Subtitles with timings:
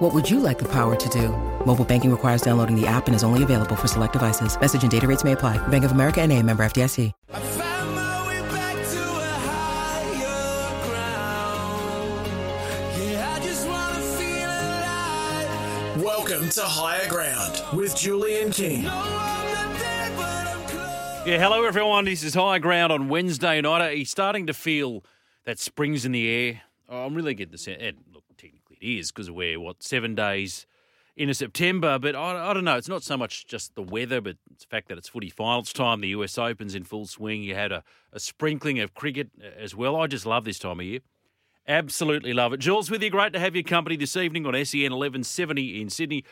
[0.00, 1.28] What would you like the power to do?
[1.66, 4.58] Mobile banking requires downloading the app and is only available for select devices.
[4.58, 5.58] Message and data rates may apply.
[5.68, 7.12] Bank of America and a member FDIC.
[7.28, 12.26] I found my way back to a higher ground.
[12.98, 16.02] Yeah, I just wanna feel alive.
[16.02, 18.84] Welcome to Higher Ground with Julian King.
[18.84, 21.26] No, I'm not there, but I'm close.
[21.26, 22.06] Yeah, hello everyone.
[22.06, 23.82] This is High Ground on Wednesday night.
[23.82, 25.04] Are you starting to feel
[25.44, 26.62] that spring's in the air?
[26.88, 27.76] Oh, I'm really getting the sense.
[27.82, 28.09] And look, technically it
[28.80, 30.66] is because we're what seven days
[31.16, 31.98] into September.
[31.98, 32.76] But I, I don't know.
[32.76, 36.00] It's not so much just the weather, but the fact that it's footy finals time.
[36.00, 37.42] The US Open's in full swing.
[37.42, 39.96] You had a, a sprinkling of cricket uh, as well.
[39.96, 41.00] I just love this time of year.
[41.68, 42.58] Absolutely love it.
[42.58, 43.10] Jules with you.
[43.10, 46.24] Great to have your company this evening on SEN 1170 in Sydney.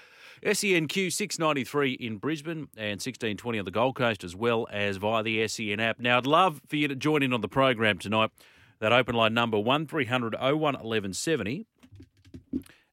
[0.43, 5.47] SENQ 693 in Brisbane and 1620 on the Gold Coast, as well as via the
[5.49, 5.99] SEN app.
[5.99, 8.31] Now, I'd love for you to join in on the program tonight.
[8.79, 11.67] That open line number 1300 01 1170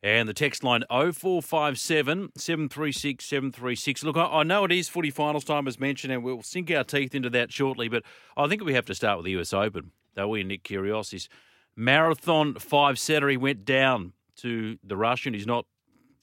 [0.06, 4.04] and the text line 0457 736 736.
[4.04, 6.84] Look, I, I know it is footy finals time as mentioned, and we'll sink our
[6.84, 8.04] teeth into that shortly, but
[8.38, 9.92] I think we have to start with the US Open.
[10.14, 11.28] Though we Nick Kyrgios's
[11.76, 15.34] marathon five setter, he went down to the Russian.
[15.34, 15.66] He's not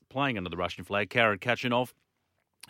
[0.08, 1.92] playing under the Russian flag, Karen Khachanov.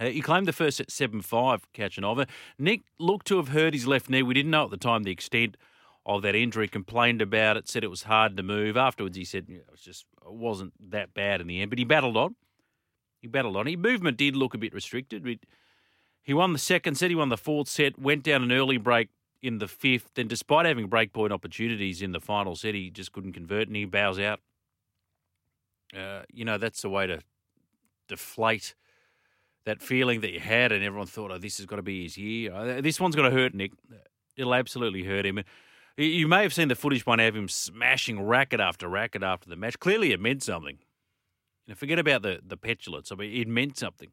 [0.01, 2.27] Uh, he claimed the first at 7 5, Khachanov.
[2.59, 4.23] Nick looked to have hurt his left knee.
[4.23, 5.57] We didn't know at the time the extent
[6.05, 8.77] of that injury, complained about it, said it was hard to move.
[8.77, 11.85] Afterwards, he said it was just it wasn't that bad in the end, but he
[11.85, 12.35] battled on.
[13.21, 13.67] He battled on.
[13.67, 15.25] His movement did look a bit restricted.
[16.23, 17.11] He won the second set.
[17.11, 17.99] He won the fourth set.
[17.99, 19.11] Went down an early break
[19.43, 20.17] in the fifth.
[20.17, 23.85] And despite having breakpoint opportunities in the final set, he just couldn't convert, and he
[23.85, 24.41] bows out.
[25.97, 27.21] Uh, you know that's the way to
[28.09, 28.75] deflate
[29.65, 32.17] that feeling that you had, and everyone thought, "Oh, this has got to be his
[32.17, 33.73] year." Uh, This one's going to hurt Nick.
[34.37, 35.41] It'll absolutely hurt him.
[35.97, 39.49] You- may have seen the footage by now of him smashing racket after racket after
[39.49, 39.79] the match.
[39.79, 40.79] Clearly, it meant something.
[41.75, 43.11] Forget about the the petulance.
[43.13, 44.13] I mean, it meant something.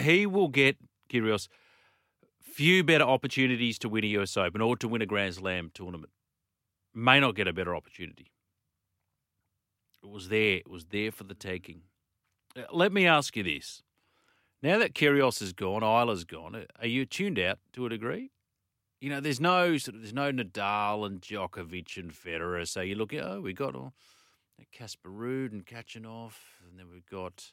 [0.00, 0.78] He will get
[1.10, 1.48] Kyrgios
[2.40, 6.12] few better opportunities to win a US Open or to win a Grand Slam tournament.
[6.94, 8.30] May not get a better opportunity.
[10.02, 10.58] It was there.
[10.58, 11.82] It was there for the taking.
[12.56, 13.82] Uh, Let me ask you this:
[14.62, 18.30] Now that Kyrgios is gone, Ajla's gone, uh, are you tuned out to a degree?
[19.00, 22.66] You know, there's no sort of there's no Nadal and Djokovic and Federer.
[22.66, 23.92] So you look oh, we got oh,
[24.72, 26.32] Casper Ruud and Khachanov,
[26.68, 27.52] and then we've got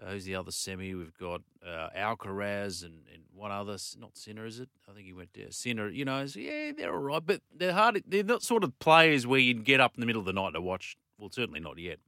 [0.00, 0.94] uh, who's the other semi?
[0.94, 4.68] We've got uh, Alcaraz and, and one other, not Sinner, is it?
[4.88, 5.50] I think he went there.
[5.50, 8.02] Sinner, you know, so yeah, they're all right, but they're hard.
[8.06, 10.54] They're not sort of players where you'd get up in the middle of the night
[10.54, 10.96] to watch.
[11.18, 11.98] Well, certainly not yet.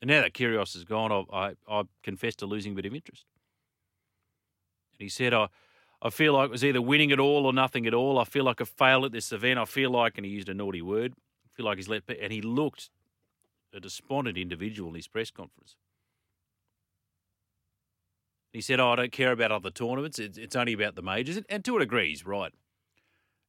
[0.00, 2.94] And now that Kyrgios is gone, I, I, I confess to losing a bit of
[2.94, 3.26] interest.
[4.98, 5.48] And he said, I.
[6.00, 8.18] I feel like it was either winning it all or nothing at all.
[8.18, 9.58] I feel like I failed at this event.
[9.58, 11.14] I feel like, and he used a naughty word,
[11.44, 12.90] I feel like he's let, and he looked
[13.74, 15.76] a despondent individual in his press conference.
[18.52, 20.18] He said, oh, I don't care about other tournaments.
[20.18, 21.38] It's, it's only about the majors.
[21.48, 22.52] And to a degree, he's right.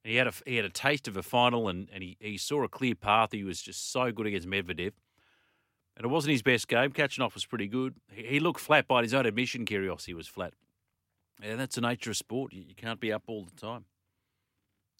[0.04, 2.38] And he had a, he had a taste of a final and, and he, he
[2.38, 3.32] saw a clear path.
[3.32, 4.92] He was just so good against Medvedev.
[5.96, 6.92] And it wasn't his best game.
[6.92, 7.96] Khachanov was pretty good.
[8.12, 10.06] He, he looked flat by his own admission, Kyrgios.
[10.06, 10.54] He was flat.
[11.42, 12.54] Yeah, that's the nature of sport.
[12.54, 13.86] You, can't be up all the time.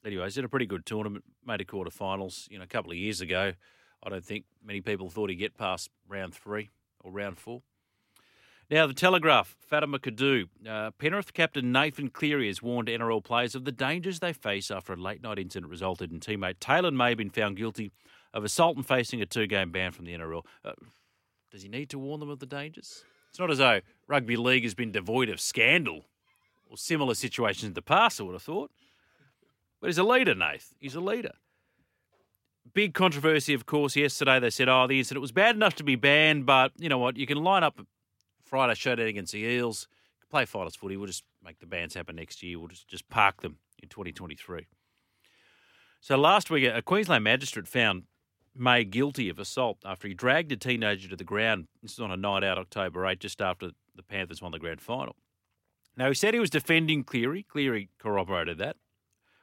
[0.06, 1.26] Anyway, he's had a pretty good tournament.
[1.46, 3.54] Made a quarterfinals, you know, a couple of years ago.
[4.02, 6.70] I don't think many people thought he'd get past round three
[7.04, 7.62] or round four.
[8.72, 10.48] Now, the Telegraph, Fatima Kdouh.
[10.68, 14.94] Uh, Penrith captain Nathan Cleary has warned NRL players of the dangers they face after
[14.94, 17.92] a late night incident resulted in teammate Taylor May being found guilty
[18.32, 20.44] of assault and facing a two game ban from the NRL.
[20.64, 20.74] Uh,
[21.52, 23.04] does he need to warn them of the dangers?
[23.32, 26.06] It's not as though rugby league has been devoid of scandal
[26.70, 28.72] or similar situations in the past, I would have thought.
[29.82, 30.74] But he's a leader, Nath.
[30.80, 31.34] He's a leader.
[32.74, 34.40] Big controversy, of course, yesterday.
[34.40, 37.18] They said, oh, the incident was bad enough to be banned, but you know what?
[37.18, 37.80] You can line up
[38.44, 39.88] Friday showdown against the Eels,
[40.30, 40.96] play finals footy.
[40.96, 42.60] We'll just make the bans happen next year.
[42.60, 44.68] We'll just, just park them in 2023.
[46.02, 48.04] So last week, a Queensland magistrate found
[48.56, 51.68] May guilty of assault after he dragged a teenager to the ground.
[51.82, 54.82] This is on a night out, October 8, just after the Panthers won the grand
[54.82, 55.16] final.
[56.00, 57.44] Now, he said he was defending Cleary.
[57.44, 58.78] Cleary corroborated that.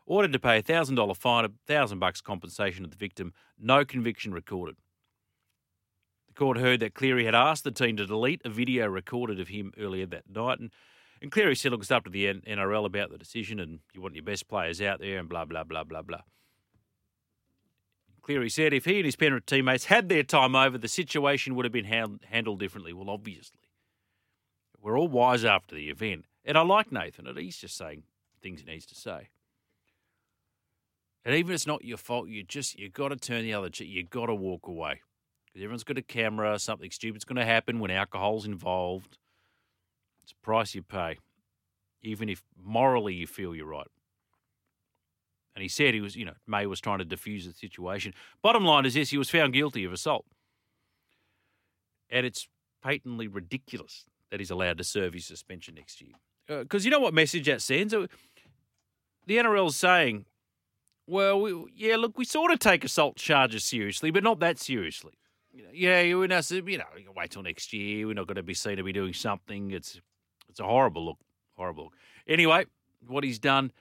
[0.06, 3.34] Ordered to pay a $1,000 fine, a 1000 bucks compensation to the victim.
[3.58, 4.76] No conviction recorded.
[6.28, 9.48] The court heard that Cleary had asked the team to delete a video recorded of
[9.48, 10.58] him earlier that night.
[10.58, 10.70] And
[11.20, 14.14] And Cleary said, look, it's up to the NRL about the decision and you want
[14.14, 16.22] your best players out there and blah, blah, blah, blah, blah.
[18.22, 21.66] Cleary said if he and his Penrith teammates had their time over, the situation would
[21.66, 22.94] have been hand- handled differently.
[22.94, 23.60] Well, obviously.
[24.80, 26.24] We're all wise after the event.
[26.46, 28.04] And I like Nathan, he's just saying
[28.40, 29.28] things he needs to say.
[31.24, 33.68] And even if it's not your fault, you just you got to turn the other
[33.68, 33.88] cheek.
[33.88, 35.00] You got to walk away
[35.44, 36.56] because everyone's got a camera.
[36.60, 39.18] Something stupid's going to happen when alcohol's involved.
[40.22, 41.18] It's a price you pay,
[42.00, 43.88] even if morally you feel you're right.
[45.56, 48.14] And he said he was, you know, May was trying to defuse the situation.
[48.40, 50.26] Bottom line is this: he was found guilty of assault,
[52.08, 52.46] and it's
[52.84, 56.14] patently ridiculous that he's allowed to serve his suspension next year.
[56.46, 57.92] Because you know what message that sends?
[57.92, 58.06] Uh,
[59.26, 60.26] The NRL's saying
[61.06, 65.12] well, we, yeah, look, we sort of take assault charges seriously, but not that seriously.
[65.72, 66.84] Yeah, you know, you know,
[67.14, 68.06] wait till next year.
[68.06, 69.70] We're not going to be seen to be doing something.
[69.70, 70.00] It's
[70.48, 71.18] it's a horrible look,
[71.56, 71.94] horrible look.
[72.26, 72.66] Anyway,
[73.06, 73.72] what he's done,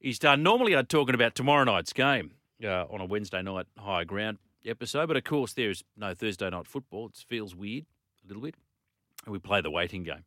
[0.00, 0.42] he's done.
[0.42, 5.06] Normally, I'd talking about tomorrow night's game uh, on a Wednesday night higher ground episode,
[5.06, 7.06] but of course, there's no Thursday night football.
[7.06, 7.86] It feels weird
[8.24, 8.56] a little bit,
[9.24, 10.24] and we play the waiting game.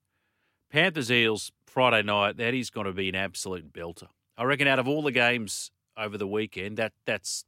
[0.71, 2.37] Panthers Eels Friday night.
[2.37, 4.07] That is going to be an absolute belter.
[4.37, 7.45] I reckon out of all the games over the weekend, that that's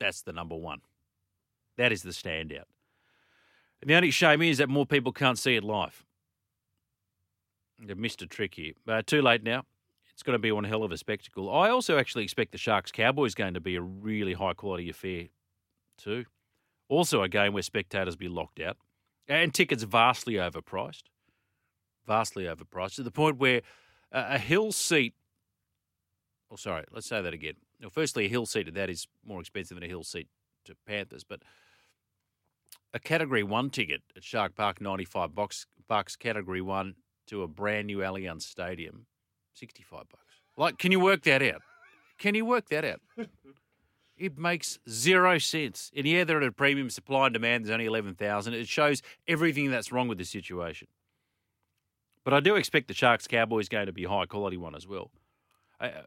[0.00, 0.80] that's the number one.
[1.76, 2.64] That is the standout.
[3.80, 6.04] And the only shame is that more people can't see it live.
[7.78, 8.72] They've missed a trick here.
[8.88, 9.64] Uh, too late now.
[10.12, 11.52] It's going to be one hell of a spectacle.
[11.52, 15.28] I also actually expect the Sharks Cowboys game to be a really high quality affair,
[15.98, 16.26] too.
[16.88, 18.76] Also, a game where spectators be locked out
[19.26, 21.04] and tickets vastly overpriced.
[22.06, 23.62] Vastly overpriced to the point where
[24.10, 25.14] a, a hill seat
[26.52, 27.54] Oh, sorry, let's say that again.
[27.80, 30.28] Well, firstly, a hill seat at that is more expensive than a hill seat
[30.66, 31.40] to Panthers, but
[32.92, 35.66] a Category One ticket at Shark Park, ninety-five bucks.
[35.88, 36.94] Bucks Category One
[37.28, 39.06] to a brand new Allianz Stadium,
[39.54, 40.42] sixty-five bucks.
[40.58, 41.62] Like, can you work that out?
[42.18, 43.00] Can you work that out?
[44.14, 45.90] It makes zero sense.
[45.96, 47.64] And yeah, they're at a premium supply and demand.
[47.64, 48.54] There's only eleven thousand.
[48.54, 50.86] It shows everything that's wrong with the situation.
[52.24, 54.86] But I do expect the Sharks Cowboys game to be a high quality one as
[54.86, 55.10] well.
[55.80, 56.02] I, uh,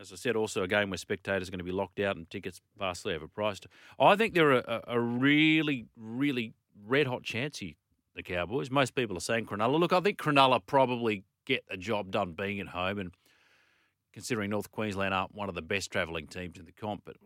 [0.00, 2.30] as I said, also a game where spectators are going to be locked out and
[2.30, 3.66] tickets vastly overpriced.
[3.98, 6.54] I think they're a, a really, really
[6.86, 7.72] red hot chance here,
[8.14, 8.70] the Cowboys.
[8.70, 9.78] Most people are saying Cronulla.
[9.78, 13.10] Look, I think Cronulla probably get the job done being at home and
[14.12, 17.16] considering North Queensland aren't one of the best travelling teams in the comp, but.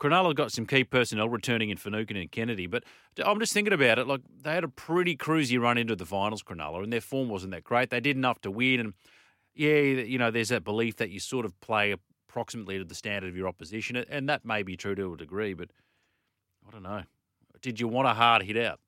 [0.00, 2.84] Cronulla got some key personnel returning in Finucane and Kennedy, but
[3.22, 4.06] I'm just thinking about it.
[4.06, 7.52] Like they had a pretty cruisy run into the finals, Cronulla, and their form wasn't
[7.52, 7.90] that great.
[7.90, 8.94] They did enough to win, and
[9.54, 11.94] yeah, you know, there's that belief that you sort of play
[12.28, 15.52] approximately to the standard of your opposition, and that may be true to a degree,
[15.52, 15.70] but
[16.66, 17.02] I don't know.
[17.60, 18.80] Did you want a hard hit out,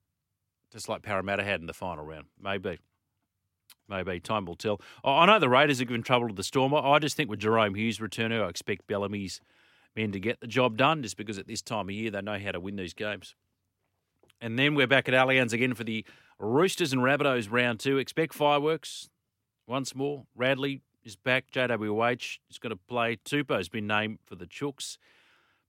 [0.73, 2.27] just like Parramatta had in the final round?
[2.41, 2.79] Maybe.
[3.89, 4.21] Maybe.
[4.21, 4.81] Time will tell.
[5.05, 6.73] I know the Raiders have given trouble to the Storm.
[6.73, 9.43] I just think with Jahrome Hughes returning, I expect Bellamy's
[9.97, 12.39] men to get the job done just because at this time of year they know
[12.39, 13.35] how to win these games.
[14.41, 16.05] And then we're back at Allianz again for the
[16.39, 17.99] Roosters and Rabbitohs round two.
[17.99, 19.09] Expect fireworks
[19.67, 20.25] once more.
[20.35, 21.51] Radley is back.
[21.53, 23.17] JWH is going to play.
[23.25, 24.99] Tupou's been named for the Chooks.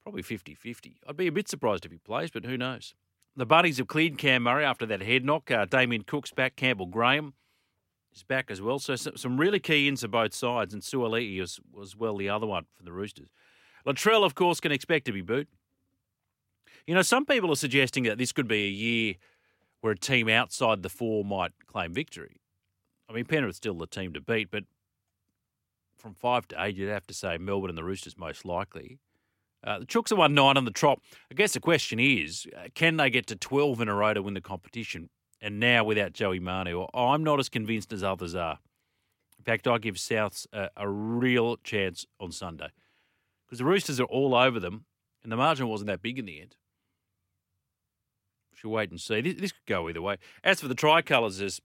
[0.03, 0.97] Probably 50 50.
[1.07, 2.95] I'd be a bit surprised if he plays, but who knows?
[3.35, 5.49] The Bunnies have cleared Cam Murray after that head knock.
[5.49, 6.55] Uh, Damien Cook's back.
[6.55, 7.33] Campbell Graham
[8.13, 8.79] is back as well.
[8.79, 10.73] So some, really key ins to both sides.
[10.73, 13.29] And Suoliti was, was well the other one for the Roosters.
[13.85, 15.47] Latrell, of course, can expect to be boot.
[16.87, 19.15] You know, some people are suggesting that this could be a year
[19.81, 22.37] where a team outside the four might claim victory.
[23.09, 24.63] I mean, Penrith's still the team to beat, but
[25.97, 28.99] from five to eight, you'd have to say Melbourne and the Roosters most likely.
[29.63, 30.99] Uh, the Chooks are one nine on the trot.
[31.31, 34.21] I guess the question is, uh, can they get to twelve in a row to
[34.21, 35.09] win the competition?
[35.41, 38.59] And now without Joey Manu, I'm not as convinced as others are.
[39.37, 42.69] In fact, I give Souths a, a real chance on Sunday
[43.53, 44.85] because the Roosters are all over them,
[45.21, 46.55] and the margin wasn't that big in the end.
[48.55, 49.21] Should wait and see.
[49.21, 50.17] This, this could go either way.
[50.43, 51.61] As for the tricolours, as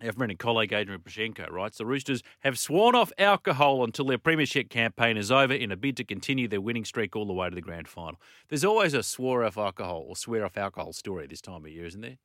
[0.00, 4.16] our friend and colleague Adrian Proszenko writes, the Roosters have sworn off alcohol until their
[4.16, 7.48] premiership campaign is over in a bid to continue their winning streak all the way
[7.48, 8.20] to the grand final.
[8.48, 11.86] There's always a swore off alcohol or swear off alcohol story this time of year,
[11.86, 12.18] isn't there?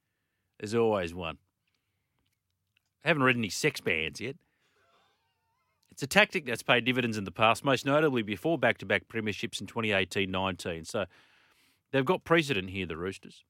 [0.59, 1.39] There's always one.
[3.03, 4.35] I haven't read any sex bans yet.
[5.93, 9.07] It's a tactic that's paid dividends in the past, most notably before back to back
[9.07, 10.85] premierships in 2018 19.
[10.85, 11.05] So
[11.91, 13.43] they've got precedent here, the Roosters.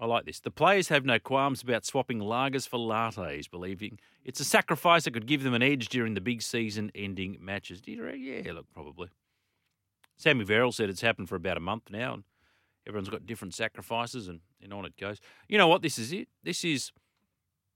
[0.00, 0.40] I like this.
[0.40, 5.12] The players have no qualms about swapping lagers for lattes, believing it's a sacrifice that
[5.12, 7.80] could give them an edge during the big season ending matches.
[7.86, 9.08] Yeah, look, probably.
[10.16, 12.24] Sammy Verrill said it's happened for about a month now, and
[12.88, 15.20] everyone's got different sacrifices, and, and on it goes.
[15.46, 15.82] You know what?
[15.82, 16.26] This is it.
[16.42, 16.90] This is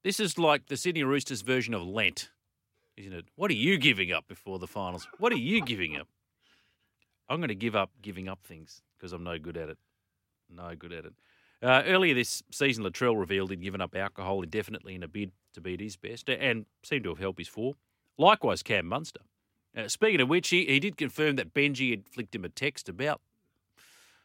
[0.02, 2.30] This is like the Sydney Roosters version of Lent,
[2.96, 3.26] isn't it?
[3.36, 5.06] What are you giving up before the finals?
[5.18, 6.08] What are you giving up?
[7.28, 9.78] I'm going to give up giving up things because I'm no good at it.
[10.48, 11.12] No good at it.
[11.62, 15.60] Uh, earlier this season, Latrell revealed he'd given up alcohol indefinitely in a bid to
[15.60, 17.74] beat his best and seemed to have helped his form.
[18.18, 19.20] Likewise, Cam Munster.
[19.76, 22.88] Uh, speaking of which, he, he did confirm that Benji had flicked him a text
[22.88, 23.20] about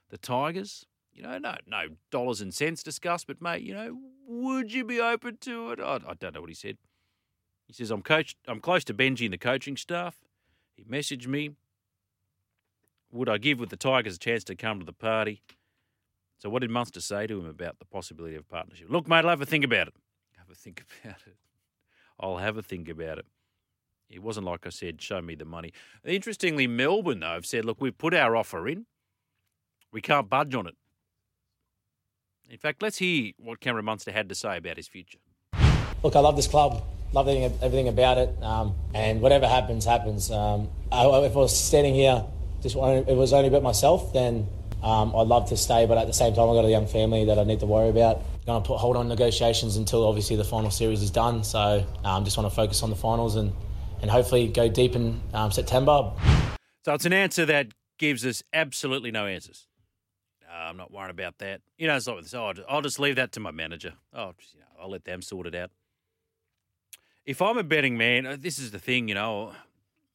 [0.09, 0.85] the Tigers.
[1.13, 3.97] You know, no, no dollars and cents discussed, but mate, you know,
[4.27, 5.79] would you be open to it?
[5.79, 6.77] I, I don't know what he said.
[7.71, 8.35] He says, "I'm coach.
[8.49, 10.19] I'm close to Benji and the coaching staff."
[10.75, 11.51] He messaged me.
[13.13, 15.41] Would I give with the Tigers a chance to come to the party?
[16.37, 18.89] So, what did Munster say to him about the possibility of partnership?
[18.89, 19.93] Look, mate, I'll have a think about it.
[20.37, 21.35] Have a think about it.
[22.19, 23.25] I'll have a think about it.
[24.09, 25.71] It wasn't like I said, show me the money.
[26.03, 28.85] Interestingly, Melbourne, though, have said, look, we've put our offer in.
[29.93, 30.75] We can't budge on it.
[32.49, 35.19] In fact, let's hear what Cameron Munster had to say about his future.
[36.03, 36.83] Look, I love this club.
[37.13, 38.35] Love everything, about it.
[38.41, 40.31] Um, and whatever happens, happens.
[40.31, 42.23] Um, I, if I was standing here,
[42.61, 44.47] just it was only about myself, then
[44.81, 45.85] um, I'd love to stay.
[45.85, 47.89] But at the same time, I've got a young family that I need to worry
[47.89, 48.21] about.
[48.45, 51.43] Going to put hold on negotiations until obviously the final series is done.
[51.43, 53.53] So um, just want to focus on the finals and,
[54.01, 56.11] and hopefully go deep in um, September.
[56.85, 57.67] So it's an answer that
[57.99, 59.67] gives us absolutely no answers.
[60.49, 61.61] Uh, I'm not worried about that.
[61.77, 62.33] You know, it's like this.
[62.33, 63.93] Oh, I'll just, leave that to my manager.
[64.13, 65.71] Oh, you know, I'll let them sort it out.
[67.25, 69.53] If I'm a betting man, uh, this is the thing, you know.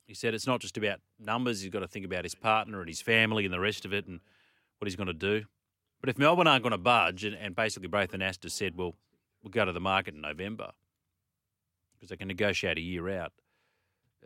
[0.07, 1.61] He said it's not just about numbers.
[1.61, 4.07] He's got to think about his partner and his family and the rest of it
[4.07, 4.21] and
[4.79, 5.45] what he's going to do.
[6.01, 8.95] But if Melbourne aren't going to budge, and, and basically Braithen Astor said, well,
[9.43, 10.73] we'll go to the market in November
[11.95, 13.33] because they can negotiate a year out.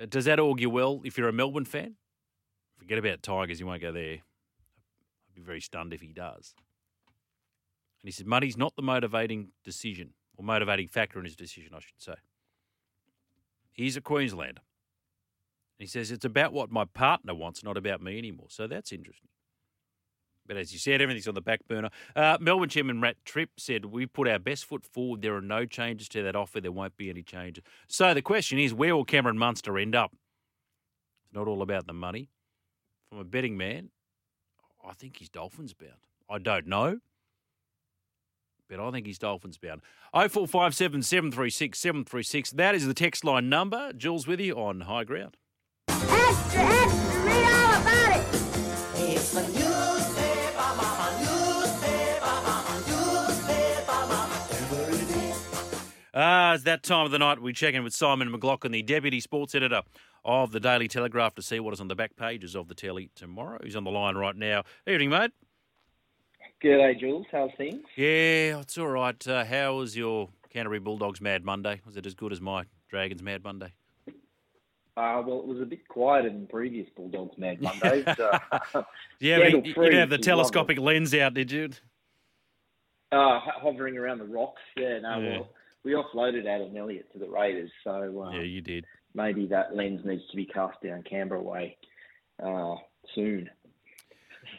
[0.01, 1.95] Uh, Does that augur well if you're a Melbourne fan?
[2.79, 4.15] Forget about Tigers, you won't go there.
[4.15, 6.55] I'd be very stunned if he does.
[8.03, 11.81] And he said, money's not the motivating decision, or motivating factor in his decision, I
[11.81, 12.15] should say.
[13.81, 14.61] He's a Queenslander.
[15.79, 18.49] He says, it's about what my partner wants, not about me anymore.
[18.51, 19.31] So that's interesting.
[20.47, 21.89] But as you said, everything's on the back burner.
[22.15, 25.23] Uh, Melbourne Chairman Matt Tripp said, We put our best foot forward.
[25.23, 26.61] There are no changes to that offer.
[26.61, 27.65] There won't be any changes.
[27.89, 30.13] So the question is, where will Cameron Munster end up?
[31.25, 32.29] It's not all about the money.
[33.09, 33.89] From a betting man,
[34.87, 35.95] I think he's Dolphins bound.
[36.29, 36.99] I don't know,
[38.71, 39.83] but I think he's Dolphins bound.
[40.13, 42.51] 0457 736 736.
[42.53, 43.93] That is the text line number.
[43.93, 45.37] Jules with you on High Ground.
[45.89, 48.27] Extra, extra, read all about it.
[48.95, 49.35] It's.
[56.13, 59.21] Ah, it's that time of the night we check in with Simon McLaughlin, the Deputy
[59.21, 59.83] Sports Editor
[60.25, 63.11] of the Daily Telegraph, to see what is on the back pages of the telly
[63.15, 63.61] tomorrow.
[63.63, 64.65] He's on the line right now.
[64.89, 65.31] Evening, mate.
[66.63, 67.27] G'day, Jules.
[67.33, 67.81] How's things?
[67.97, 69.27] Yeah, it's all right.
[69.27, 71.81] Uh, how was your Canterbury Bulldogs Mad Monday?
[71.87, 73.73] Was it as good as my Dragons Mad Monday?
[74.97, 78.07] Uh, well, it was a bit quieter than previous Bulldogs Mad Mondays.
[78.07, 78.39] uh,
[79.21, 81.71] Yeah, you, you didn't have the telescopic lens out, did you?
[83.13, 84.61] uh, hovering around the rocks.
[84.77, 85.31] Yeah, no, Yeah.
[85.39, 85.49] well,
[85.83, 88.85] we offloaded Adam Elliott to the Raiders, so uh, Yeah, you did.
[89.15, 91.77] maybe that lens needs to be cast down Canberra way
[92.43, 92.75] uh,
[93.15, 93.49] soon.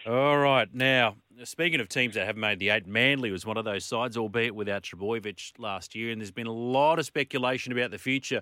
[0.06, 0.68] All right.
[0.74, 4.18] Now, speaking of teams that have made the eight, Manly was one of those sides,
[4.18, 6.12] albeit without Trbojevic last year.
[6.12, 8.42] And there's been a lot of speculation about the future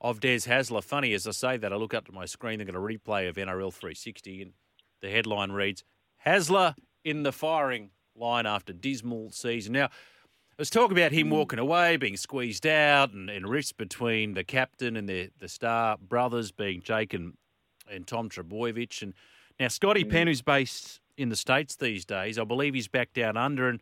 [0.00, 0.84] of Des Hasler.
[0.84, 3.28] Funny, as I say that, I look up to my screen, they've got a replay
[3.28, 4.52] of NRL 360, and
[5.02, 5.82] the headline reads
[6.24, 6.74] Hasler
[7.04, 9.72] in the firing line after dismal season.
[9.72, 9.88] Now,
[10.56, 11.32] Let's talk about him hmm.
[11.32, 15.96] walking away, being squeezed out, and, and rifts between the captain and the, the star
[15.96, 17.34] brothers, being Jake and,
[17.90, 19.02] and Tom Trbojevic.
[19.02, 19.14] And
[19.58, 23.36] now Scotty Penn, who's based in the States these days, I believe he's back down
[23.36, 23.68] under.
[23.68, 23.80] And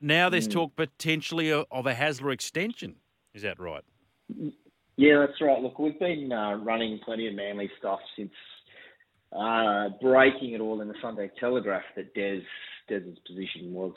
[0.00, 2.96] now there's talk potentially of, of a Hasler extension.
[3.34, 3.82] Is that right?
[4.96, 5.60] Yeah, that's right.
[5.60, 8.32] Look, we've been uh, running plenty of Manly stuff since
[9.32, 12.40] uh, breaking it all in the Sunday Telegraph that Des
[12.88, 13.92] Des's position was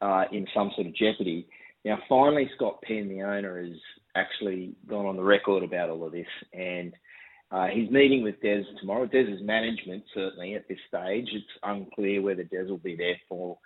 [0.00, 1.46] uh, in some sort of jeopardy.
[1.84, 3.76] Now, finally, Scott Penn, the owner, has
[4.14, 6.94] actually gone on the record about all of this, and
[7.52, 9.06] uh, he's meeting with Des tomorrow.
[9.06, 13.58] Des's management, certainly at this stage, it's unclear whether Des will be there for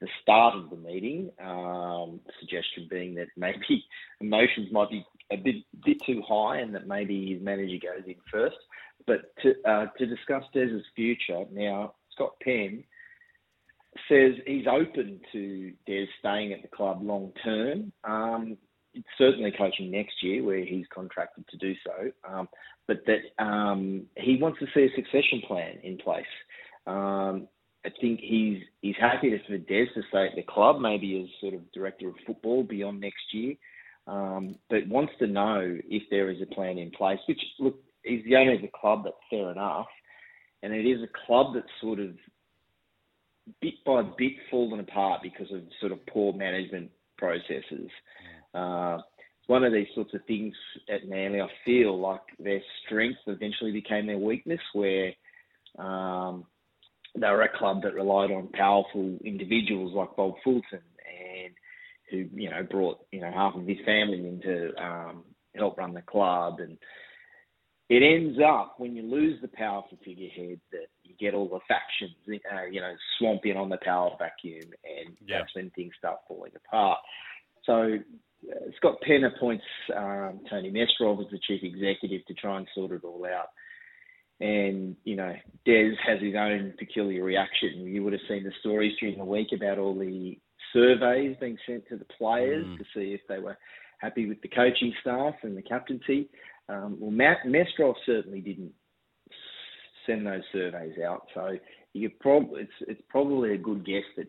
[0.00, 1.30] the start of the meeting.
[1.44, 3.84] Um, suggestion being that maybe
[4.20, 8.16] emotions might be a bit bit too high, and that maybe his manager goes in
[8.32, 8.56] first.
[9.06, 12.82] But to uh, to discuss Des's future now, Scott Penn
[14.08, 17.92] says he's open to Des staying at the club long term.
[18.04, 18.56] Um,
[19.18, 22.10] certainly coaching next year, where he's contracted to do so.
[22.28, 22.48] Um,
[22.86, 26.24] but that um, he wants to see a succession plan in place.
[26.86, 27.48] Um,
[27.86, 31.40] I think he's he's happy to, for Des to stay at the club, maybe as
[31.40, 33.54] sort of director of football beyond next year.
[34.06, 37.18] um, but wants to know if there is a plan in place.
[37.26, 39.02] Which look, he's the owner of the club.
[39.04, 39.86] That's fair enough,
[40.62, 42.10] and it is a club that's sort of
[43.60, 47.90] bit by bit fallen apart because of sort of poor management processes.
[48.54, 48.98] Uh,
[49.40, 50.54] it's one of these sorts of things
[50.88, 51.40] at Manly.
[51.40, 55.12] I feel like their strength eventually became their weakness, where
[55.78, 56.46] um,
[57.14, 61.52] they were a club that relied on powerful individuals like Bob Fulton and
[62.10, 65.94] who you know brought you know half of his family in to um, help run
[65.94, 66.76] the club and
[67.90, 72.14] it ends up when you lose the powerful figurehead that you get all the factions,
[72.52, 75.40] uh, you know, swamp in on the power vacuum, and Yeah.
[75.40, 76.98] that's when things start falling apart.
[77.64, 77.98] So
[78.76, 79.64] Scott Penn appoints
[79.96, 83.48] um, Tony Mestrov as the chief executive to try and sort it all out.
[84.40, 85.32] And, you know,
[85.64, 87.80] Des has his own peculiar reaction.
[87.86, 90.38] You would have seen the stories during the week about all the
[90.72, 92.78] surveys being sent to the players Mm.
[92.78, 93.56] to see if they were
[94.00, 96.28] happy with the coaching staff and the captaincy.
[96.68, 98.72] Um, well, Matt Mestrov certainly didn't
[100.04, 101.56] send those surveys out, so
[101.92, 104.26] you could prob- it's it's probably a good guess that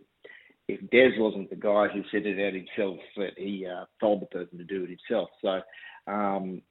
[0.68, 4.26] if Des wasn't the guy who said it out himself, that he uh, told the
[4.28, 5.30] person to do it himself.
[5.42, 5.62] So
[6.12, 6.62] um,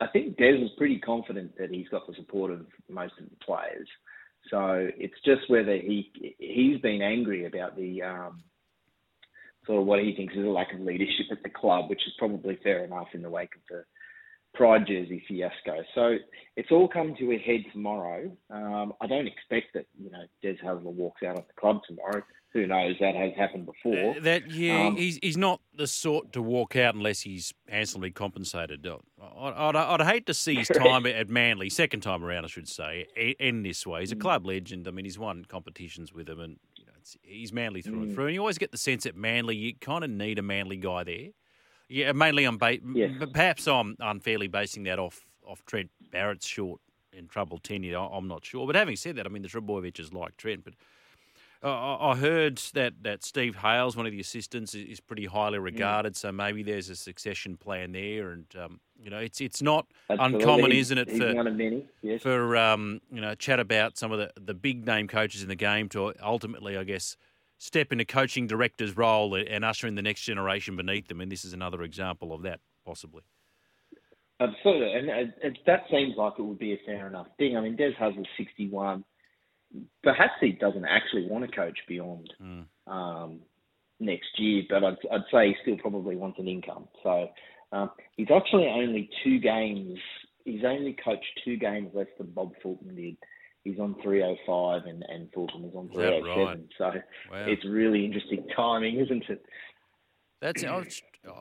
[0.00, 3.44] I think Des is pretty confident that he's got the support of most of the
[3.44, 3.88] players.
[4.50, 8.42] So it's just whether he he's been angry about the um,
[9.66, 12.12] sort of what he thinks is a lack of leadership at the club, which is
[12.18, 13.84] probably fair enough in the wake of the
[14.54, 15.82] Pride jersey fiasco.
[15.94, 16.16] So
[16.56, 18.30] it's all come to a head tomorrow.
[18.50, 22.22] Um, I don't expect that you know Des Hasler walks out of the club tomorrow.
[22.52, 22.96] Who knows?
[23.00, 24.16] That has happened before.
[24.16, 28.10] Uh, That yeah, Um, he's he's not the sort to walk out unless he's handsomely
[28.10, 28.86] compensated.
[28.86, 32.68] I'd, I'd, I'd hate to see his time at Manly, second time around, I should
[32.68, 33.06] say,
[33.40, 34.00] end this way.
[34.00, 34.02] Mm.
[34.02, 34.86] He's a club legend.
[34.86, 38.02] I mean, he's won competitions with him, and you know, it's, he's Manly through Mm.
[38.02, 38.26] and through.
[38.26, 41.04] And you always get the sense at Manly, you kind of need a Manly guy
[41.04, 41.28] there.
[41.88, 43.12] Yeah, mainly I'm ba- Yes.
[43.18, 46.80] but perhaps I'm unfairly basing that off off Trent Barrett's short
[47.16, 47.98] and troubled tenure.
[47.98, 48.66] I'm not sure.
[48.66, 50.72] But having said that, I mean the Trbojevic is like Trent, but
[51.62, 55.64] I I heard that, that Steve Hales, one of the assistants, is pretty highly Mm.
[55.64, 56.16] regarded.
[56.16, 60.38] So maybe there's a succession plan there, and um, you know, it's it's not Absolutely.
[60.42, 61.86] uncommon, He's- isn't it, for one of many.
[62.02, 62.22] Yes.
[62.22, 65.54] for um, you know chat about some of the, the big name coaches in the
[65.56, 67.16] game to ultimately, I guess,
[67.58, 71.20] step into coaching director's role and usher in the next generation beneath them.
[71.20, 73.22] And this is another example of that, possibly.
[74.40, 77.56] Absolutely, and it, it, that seems like it would be a fair enough thing.
[77.56, 79.04] I mean, Des Hasler's 61.
[80.02, 82.66] Perhaps he doesn't actually want to coach beyond Mm.
[82.86, 83.40] um,
[84.00, 86.88] next year, but I'd, I'd say he still probably wants an income.
[87.02, 87.28] So
[87.72, 89.98] um, he's actually only two games.
[90.44, 93.16] He's only coached two games less than Bob Fulton did.
[93.64, 96.68] He's on 305 and, and Fulton is on Is that 307.
[96.76, 96.84] So
[97.30, 97.44] Wow.
[97.46, 99.44] it's really interesting timing, isn't it?
[100.40, 100.64] That's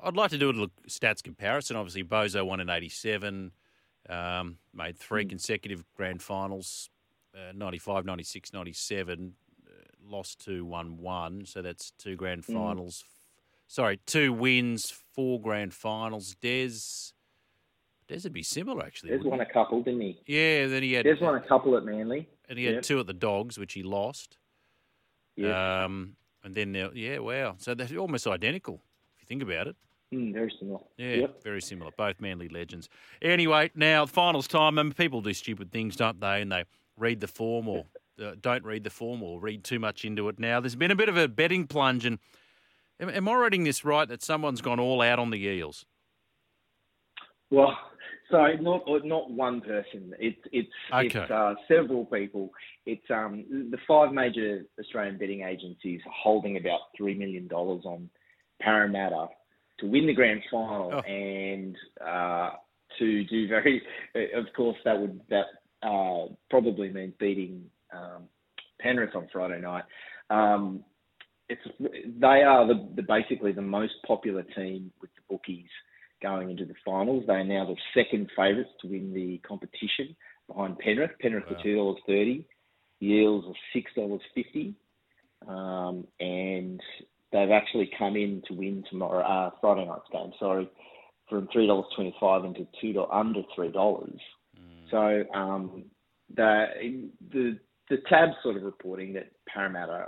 [0.04, 1.76] I'd like to do a little stats comparison.
[1.76, 3.52] Obviously, Bozo won in '87,
[4.08, 6.91] um, made three consecutive grand finals,
[7.36, 9.34] uh, 95, 96, 97,
[9.68, 9.72] uh,
[10.04, 11.46] lost two, won one.
[11.46, 13.04] So that's two grand finals.
[13.68, 16.36] Sorry, two wins, four grand finals.
[16.42, 16.72] Des,
[18.08, 19.10] Des would be similar actually.
[19.12, 20.20] Des wouldn't won a couple, didn't he?
[20.26, 20.36] he?
[20.36, 22.28] yeah, then he had Des won a couple at Manly.
[22.50, 22.84] and he had Yep.
[22.84, 24.38] two at the Dogs, which he lost.
[25.38, 25.86] Yeah.
[25.86, 27.56] Um, and then there- yeah, wow.
[27.60, 28.82] So they're almost identical
[29.16, 29.76] if you think about it.
[30.14, 30.82] Mm, very similar.
[30.98, 31.44] Yeah, Yep.
[31.44, 31.92] very similar.
[31.96, 32.90] Both Manly legends.
[33.22, 34.78] Anyway, now finals time.
[34.78, 36.42] And people do stupid things, don't they?
[36.42, 36.66] And they
[37.02, 37.86] read the form or
[38.24, 40.40] uh, don't read the form or read too much into it.
[40.40, 42.20] Now there's been a bit of a betting plunge, and
[43.00, 44.08] am, am I reading this right?
[44.08, 45.86] That someone's gone all out on the Eels.
[47.50, 47.78] Well,
[48.30, 50.14] sorry, not not one person.
[50.20, 51.20] It's it's Okay.
[51.20, 52.52] it's uh, several people.
[52.86, 58.10] It's um the five major Australian betting agencies holding about three million dollars on
[58.62, 59.28] Parramatta
[59.80, 61.00] to win the grand final Oh.
[61.02, 62.52] and uh,
[63.00, 63.82] to do very.
[64.36, 65.46] Of course, that would that
[65.84, 67.64] uh, probably means beating
[67.94, 68.24] um,
[68.80, 69.84] Penrith on Friday night.
[70.30, 70.84] Um,
[71.50, 75.70] it's they are the, the basically the most popular team with the bookies
[76.22, 77.24] going into the finals.
[77.28, 80.16] They are now the second favourites to win the competition
[80.48, 81.12] behind Penrith.
[81.20, 81.58] Penrith Wow.
[81.58, 82.46] are two dollars thirty.
[83.02, 84.76] Eels are six dollars fifty,
[85.48, 86.80] um, and
[87.32, 90.32] they've actually come in to win tomorrow uh, Friday night's game.
[90.40, 90.70] Sorry,
[91.30, 94.20] from three dollars twenty five into two under three dollars.
[94.92, 95.86] So um,
[96.36, 100.08] the the the tab's sort of reporting that Parramatta,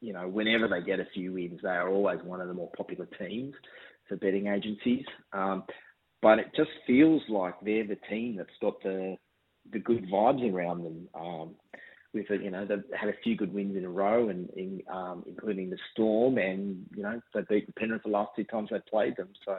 [0.00, 2.70] you know, whenever they get a few wins, they are always one of the more
[2.76, 3.54] popular teams
[4.08, 5.04] for betting agencies.
[5.32, 5.64] Um,
[6.20, 9.16] but it just feels like they're the team that's got the
[9.72, 11.08] the good vibes around them.
[11.14, 11.54] Um,
[12.14, 12.42] with it.
[12.42, 15.70] You know, they've had a few good wins in a row, and in, um, including
[15.70, 19.16] the Storm, and you know they beat the Penrith the last two times they played
[19.16, 19.28] them.
[19.44, 19.56] So.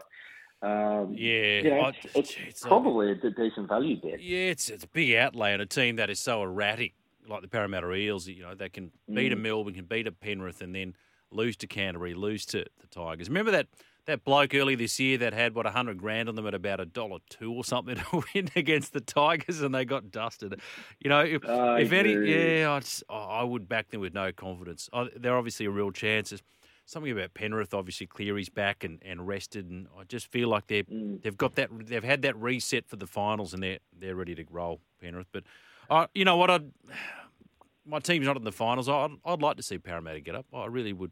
[0.61, 4.21] Um, Yeah, you know, I- it's, it's it's a- probably a decent value bet.
[4.21, 6.93] Yeah, it's it's a big outlay on a team that is so erratic,
[7.27, 8.27] like the Parramatta Eels.
[8.27, 9.41] You know, they can beat a Mm.
[9.41, 10.95] Melbourne, can beat a Penrith, and then
[11.31, 13.29] lose to Canterbury, lose to the Tigers.
[13.29, 13.67] Remember that
[14.05, 16.79] that bloke early this year that had what a hundred grand on them at about
[16.79, 20.59] a dollar two or something to win against the Tigers, and they got dusted.
[20.99, 24.89] You know, if, if any, yeah, I'd, I would back them with no confidence.
[24.91, 26.31] I, they're obviously a real chance.
[26.31, 26.41] There's
[26.89, 30.83] something about Penrith, obviously Cleary's back and, and rested, and I just feel like they're
[30.83, 31.21] Mm.
[31.21, 34.43] they've got that they've had that reset for the finals, and they're they're ready to
[34.49, 35.27] roll Penrith.
[35.31, 35.43] But
[35.89, 36.49] uh, you know what?
[36.49, 36.71] I'd,
[37.85, 38.89] my team's not in the finals.
[38.89, 40.45] I'd, I'd like to see Parramatta get up.
[40.53, 41.11] I really would.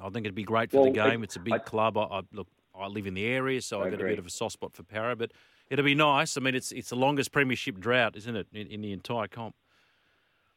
[0.00, 1.22] I think it'd be great for the Well, I- game.
[1.22, 1.96] It's a big I- club.
[1.98, 2.48] I, I look.
[2.78, 4.72] I live in the area, so I I've got a bit of a soft spot
[4.72, 5.32] for Para, but
[5.70, 6.36] it'll be nice.
[6.36, 9.54] I mean, it's it's the longest premiership drought, isn't it, in, in the entire comp?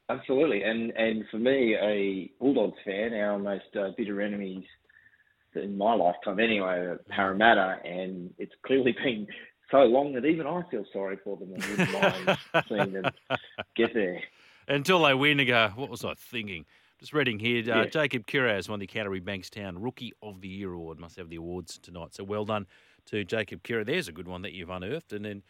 [0.09, 4.65] Absolutely, and and for me, a Bulldogs fan, our most uh, bitter enemies
[5.55, 9.27] in my lifetime, anyway, are Parramatta, and it's clearly been
[9.71, 12.37] so long that even I feel sorry for them and wouldn't mind
[12.69, 13.05] seeing them
[13.75, 14.19] get there.
[14.67, 16.65] Until they win, they go, what was I thinking?
[16.99, 17.85] Just reading here, uh, Yeah.
[17.85, 20.99] Jacob Kiraz won the Canterbury Bankstown Rookie of the Year award.
[20.99, 22.13] Must have the awards tonight.
[22.13, 22.65] So well done
[23.07, 23.85] to Jacob Kira.
[23.85, 25.11] There's a good one that you've unearthed.
[25.11, 25.43] And then,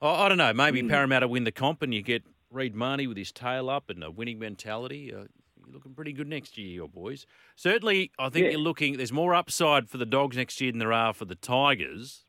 [0.00, 0.88] oh, I don't know, maybe Hmm.
[0.88, 4.10] Parramatta win the comp and you get Reed Mahoney with his tail up and a
[4.10, 5.12] winning mentality.
[5.12, 5.24] Uh,
[5.56, 7.26] you're looking pretty good next year, your boys.
[7.56, 8.50] Certainly, I think Yeah.
[8.52, 11.34] you're looking, there's more upside for the Dogs next year than there are for the
[11.34, 12.24] Tigers.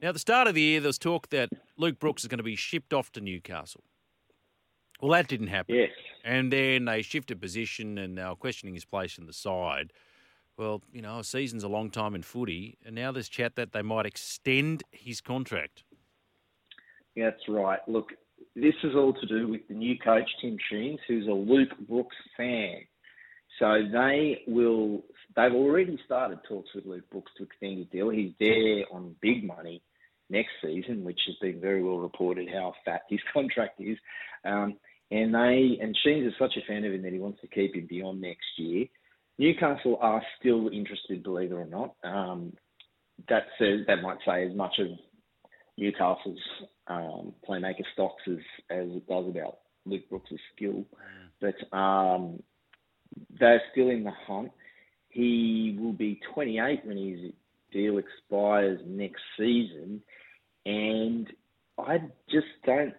[0.00, 2.38] Now, at the start of the year, there was talk that Luke Brooks is going
[2.38, 3.84] to be shipped off to Newcastle.
[5.00, 5.74] Well, that didn't happen.
[5.76, 5.90] Yes,
[6.24, 9.92] And then they shifted position and they were questioning his place in the side.
[10.58, 13.72] Well, you know, a season's a long time in footy, and now there's chat that
[13.72, 15.84] they might extend his contract.
[17.14, 17.80] yeah, that's right.
[17.88, 18.12] Look,
[18.54, 22.16] this is all to do with the new coach Tim Sheens, who's a Luke Brooks
[22.36, 22.80] fan.
[23.58, 25.02] So they will.
[25.36, 28.10] They've already started talks with Luke Brooks to extend his deal.
[28.10, 29.82] He's there on big money
[30.30, 33.98] next season, which has been very well reported how fat his contract is.
[34.44, 34.76] Um,
[35.10, 37.74] and they and Sheens is such a fan of him that he wants to keep
[37.74, 38.86] him beyond next year.
[39.38, 41.94] Newcastle are still interested, believe it or not.
[42.04, 42.52] Um,
[43.28, 44.86] that says that might say as much of
[45.76, 46.38] Newcastle's
[46.90, 50.84] um, playmaker stocks as, as it does about Luke Brooks' skill.
[51.40, 52.42] But um,
[53.38, 54.50] they're still in the hunt.
[55.08, 57.32] He will be 28 when his
[57.72, 60.02] deal expires next season,
[60.66, 61.28] and
[61.78, 61.98] I
[62.30, 62.94] just don't.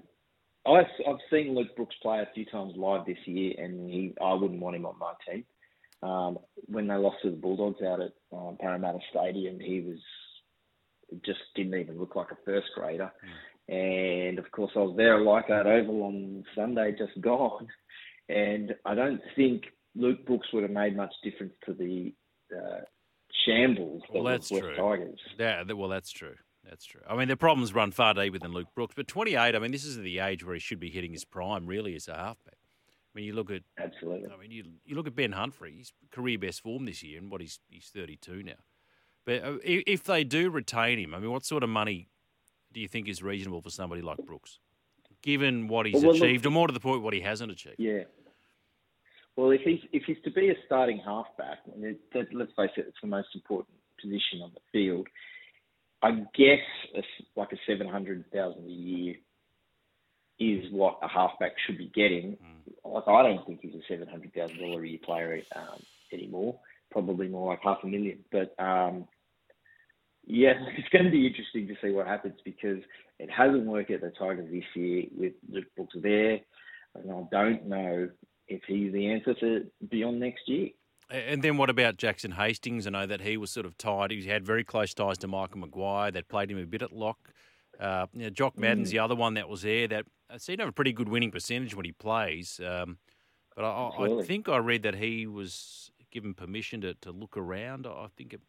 [0.66, 4.34] I've, I've seen Luke Brooks play a few times live this year, and he I
[4.34, 5.46] wouldn't want him on my team.
[6.04, 10.00] Um, when they lost to the Bulldogs out at um, Parramatta Stadium, he was
[11.26, 13.12] just didn't even look like a first grader.
[13.72, 17.68] And of course, I was there at Leichhardt Oval on Sunday, just gone.
[18.28, 19.64] And I don't think
[19.96, 22.14] Luke Brooks would have made much difference to the
[22.54, 22.82] uh,
[23.46, 24.76] shambles that Well, was that's West true.
[24.76, 25.20] Tigers.
[25.40, 26.36] Yeah, well, that's true.
[26.70, 27.02] That's true.
[27.10, 29.56] I mean, the problems run far deeper than Luke Brooks, but 28.
[29.56, 32.08] I mean, this is the age where he should be hitting his prime, really, as
[32.10, 32.58] a halfback.
[32.58, 34.30] I mean, you look at Absolutely.
[34.32, 37.32] I mean, you, you look at Ben Humphrey, he's career best form this year, and
[37.32, 38.54] what he's he's 32 now.
[39.26, 42.10] But uh, if they do retain him, I mean, what sort of money
[42.74, 44.60] do you think is reasonable for somebody like Brooks,
[45.22, 47.76] given what he's Well, well, achieved, or more to the point, what he hasn't achieved?
[47.80, 48.04] Yeah.
[49.36, 52.72] Well, if he's if he's to be a starting halfback, and it, that, let's face
[52.78, 55.08] it, it's the most important position on the field.
[56.04, 57.02] I guess a
[57.40, 59.16] like a seven hundred thousand a year
[60.40, 62.38] is what a halfback should be getting.
[62.84, 65.82] Like I don't think he's a seven hundred thousand dollar a year player um,
[66.12, 66.60] anymore.
[66.90, 68.20] Probably more like half a million.
[68.32, 69.08] But um,
[70.26, 72.80] yeah, it's going to be interesting to see what happens because
[73.20, 76.40] it hasn't worked at the Tigers this year with Luke Brooks there,
[76.96, 78.10] and I don't know
[78.48, 80.70] if he's the answer to beyond next year.
[81.10, 82.88] And then what about Jackson Hastings?
[82.88, 84.12] I know that he was sort of tied.
[84.12, 86.10] He had very close ties to Michael Maguire.
[86.10, 87.34] That played him a bit at lock.
[87.80, 88.92] Uh, you know, Jock Madden's Mm.
[88.92, 89.88] the other one that was there.
[89.90, 90.06] That
[90.38, 92.62] seemed to have a pretty good winning percentage when he plays.
[92.66, 92.98] Um,
[93.56, 97.36] but I, I, I think I read that he was given permission to, to look
[97.36, 97.88] around.
[97.88, 98.42] I think it,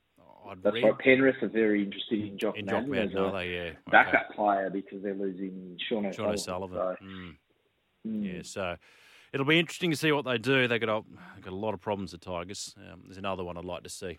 [0.48, 3.16] I'd That's read why Penrith are very interested in Jock in Jock Madden, Madden, as
[3.16, 3.55] are a they?
[3.55, 3.76] Yeah, okay.
[3.90, 6.12] backup player because they're losing Sean O'Sullivan.
[6.14, 6.76] Sean O'Sullivan.
[6.76, 7.37] So, Mm.
[8.07, 8.35] mm.
[8.37, 8.76] Yeah, so
[9.33, 10.66] it'll be interesting to see what they do.
[10.68, 11.02] They got a,
[11.40, 12.11] got a lot of problems.
[12.12, 12.74] The Tigers.
[12.78, 14.07] Um, there's another one I'd like to see.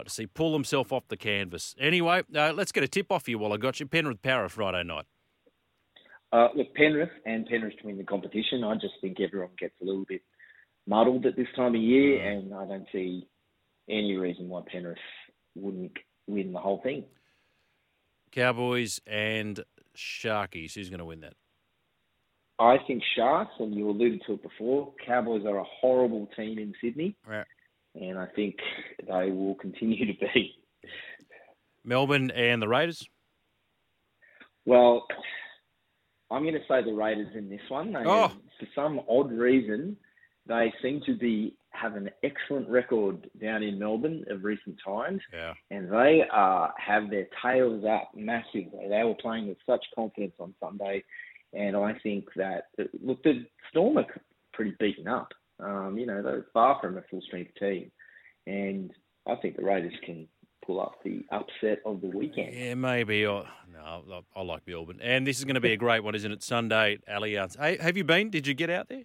[0.00, 1.74] Like to see pull himself off the canvas.
[1.78, 3.86] Anyway, uh, let's get a tip off you while I got you.
[3.86, 5.04] Penrith Power Friday night.
[6.32, 8.64] Uh, look, Penrith and Penrith to win the competition.
[8.64, 10.22] I just think everyone gets a little bit
[10.86, 12.38] muddled at this time of year, Mm.
[12.38, 13.28] and I don't see
[13.88, 14.98] any reason why Penrith
[15.54, 15.92] wouldn't
[16.26, 17.04] win the whole thing.
[18.32, 19.62] Cowboys and
[19.96, 20.74] Sharkies.
[20.74, 21.34] Who's going to win that?
[22.58, 26.72] I think Sharks, and you alluded to it before, Cowboys are a horrible team in
[26.80, 27.46] Sydney, Right.
[27.96, 28.56] and I think
[29.08, 30.54] they will continue to be.
[31.84, 33.04] Melbourne and the Raiders.
[34.66, 35.06] Well,
[36.30, 37.92] I'm going to say the Raiders in this one.
[37.92, 38.28] They, Oh.
[38.60, 39.96] For some odd reason,
[40.46, 45.54] they seem to be have an excellent record down in Melbourne of recent times, Yeah.
[45.70, 48.86] and they uh, have their tails up massively.
[48.88, 51.02] They were playing with such confidence on Sunday,
[51.52, 52.66] and I think that
[53.02, 54.06] look, the Storm are
[54.52, 55.32] pretty beaten up.
[55.60, 57.90] Um, you know, they're far from a full strength team,
[58.46, 58.92] and
[59.26, 60.28] I think the Raiders can
[60.64, 62.54] pull up the upset of the weekend.
[62.54, 63.26] Yeah, maybe.
[63.26, 65.00] Or, no, I, I like Melbourne.
[65.02, 66.42] And this is going to be a great one, isn't it?
[66.42, 67.58] Sunday at Allianz.
[67.58, 68.30] Hey, have you been?
[68.30, 69.02] Did you get out there?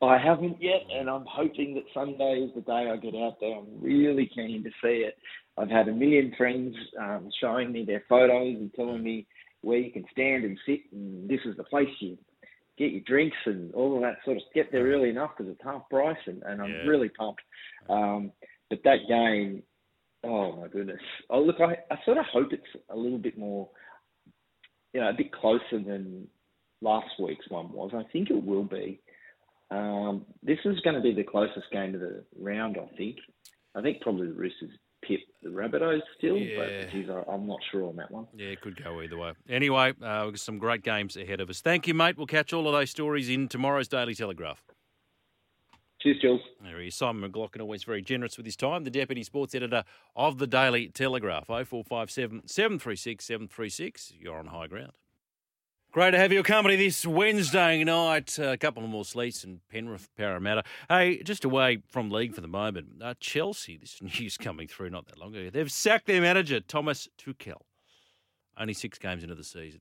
[0.00, 3.56] I haven't yet, and I'm hoping that Sunday is the day I get out there.
[3.56, 5.16] I'm really keen to see it.
[5.56, 9.26] I've had a million friends um, showing me their photos and telling me
[9.62, 12.16] where you can stand and sit, and this is the place you
[12.78, 14.44] get your drinks and all of that sort of.
[14.54, 16.86] Get there early enough because it's half price, and, and I'm Yeah.
[16.86, 17.42] really pumped.
[17.88, 18.30] Um,
[18.70, 19.64] but that game,
[20.22, 21.00] oh my goodness!
[21.28, 23.68] Oh look, I, I sort of hope it's a little bit more,
[24.92, 26.28] you know, a bit closer than
[26.82, 27.90] last week's one was.
[27.94, 29.00] I think it will be.
[29.70, 33.16] Um, this is going to be the closest game of the round, I think.
[33.74, 34.70] I think probably the Roosters
[35.04, 36.56] pip the Rabbitohs still, Yeah.
[36.84, 38.26] but geez, I, I'm not sure on that one.
[38.34, 39.32] Yeah, it could go either way.
[39.48, 41.60] Anyway, uh, we've got some great games ahead of us.
[41.60, 42.16] Thank you, mate.
[42.16, 44.64] We'll catch all of those stories in tomorrow's Daily Telegraph.
[46.00, 46.40] Cheers, Jules.
[46.62, 46.94] There he is.
[46.94, 48.84] Simon McLaughlin, always very generous with his time.
[48.84, 49.84] The Deputy Sports Editor
[50.16, 51.46] of the Daily Telegraph.
[51.48, 54.12] 0457 736 736.
[54.18, 54.92] You're on high ground.
[55.98, 58.38] Great to have your company this Wednesday night.
[58.38, 60.62] a couple of more sleets in Penrith Parramatta.
[60.88, 63.02] Hey, just away from league for the moment.
[63.02, 65.50] Uh, Chelsea, this news coming through not that long ago.
[65.50, 67.62] They've sacked their manager, Thomas Tuchel.
[68.56, 69.80] Only six games into the season.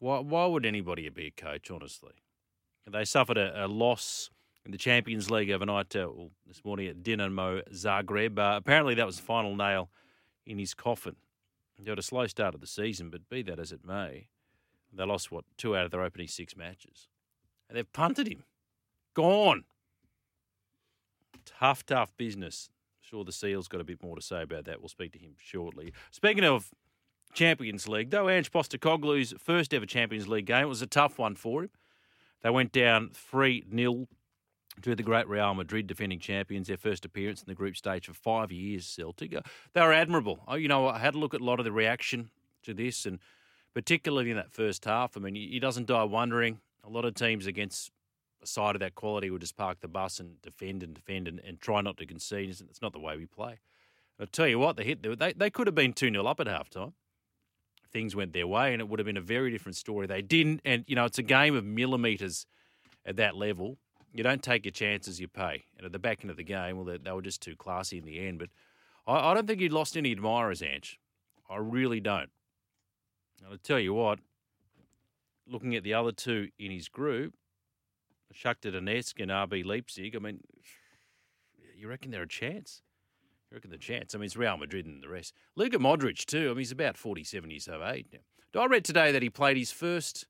[0.00, 2.12] Why, why would anybody be a coach, honestly?
[2.86, 4.28] They suffered a, a loss
[4.66, 8.38] in the Champions League overnight, uh, well, this morning at Dinamo Zagreb.
[8.38, 9.88] Uh, apparently, that was the final nail
[10.44, 11.16] in his coffin.
[11.82, 14.28] They had a slow start of the season, but be that as it may,
[14.96, 17.08] they lost, what, two out of their opening six matches.
[17.68, 18.44] And they've punted him.
[19.14, 19.64] Gone.
[21.44, 22.70] Tough, tough business.
[23.00, 24.80] Sure, the Seals got a bit more to say about that.
[24.80, 25.92] We'll speak to him shortly.
[26.10, 26.70] Speaking of
[27.34, 31.64] Champions League, though, Ange Postecoglou's first ever Champions League game was a tough one for
[31.64, 31.70] him.
[32.42, 34.06] They went down 3 0
[34.82, 38.14] to the great Real Madrid, defending champions, their first appearance in the group stage for
[38.14, 39.34] five years, Celtic.
[39.72, 40.40] They were admirable.
[40.48, 42.30] Oh, you know, I had a look at a lot of the reaction
[42.64, 43.18] to this, and
[43.74, 45.16] particularly in that first half.
[45.16, 46.60] I mean, he doesn't die wondering.
[46.84, 47.90] A lot of teams against
[48.42, 51.40] a side of that quality would just park the bus and defend and defend and,
[51.40, 52.50] and try not to concede.
[52.50, 53.58] It's not the way we play.
[54.20, 56.46] I'll tell you what, they hit they, they could have been 2 0 up at
[56.46, 56.92] halftime.
[57.92, 60.06] Things went their way, and it would have been a very different story.
[60.06, 62.46] They didn't, and you know, it's a game of millimetres
[63.04, 63.78] at that level.
[64.12, 65.64] You don't take your chances, you pay.
[65.76, 67.98] And at the back end of the game, well, they, they were just too classy
[67.98, 68.38] in the end.
[68.38, 68.50] But
[69.06, 71.00] I, I don't think he lost any admirers, Ange.
[71.50, 72.30] I really don't.
[73.50, 74.18] I'll tell you what,
[75.46, 77.34] looking at the other two in his group,
[78.34, 80.40] Shakhtar Donetsk and RB Leipzig, I mean,
[81.76, 82.82] you reckon they're a chance?
[83.50, 84.14] You reckon the chance?
[84.14, 85.34] I mean, it's Real Madrid and the rest.
[85.54, 86.46] Luka Modric, too.
[86.46, 88.60] I mean, he's about 47 years of age now.
[88.60, 90.26] I read today that he played his first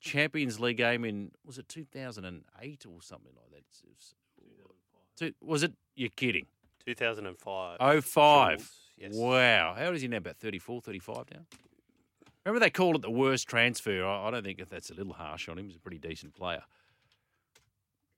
[0.00, 3.58] Champions League game in, was it 2008 or something like that?
[3.58, 4.14] It was,
[5.16, 5.72] Two- was it?
[5.96, 6.46] You're kidding.
[6.86, 7.76] 2005.
[7.80, 8.70] Oh five.
[8.96, 9.14] Yes.
[9.14, 9.74] Wow.
[9.76, 10.18] How old is he now?
[10.18, 11.40] About 34, 35 now?
[12.48, 14.02] Remember they called it the worst transfer?
[14.02, 15.66] I, I don't think if that's a little harsh on him.
[15.66, 16.62] He's a pretty decent player.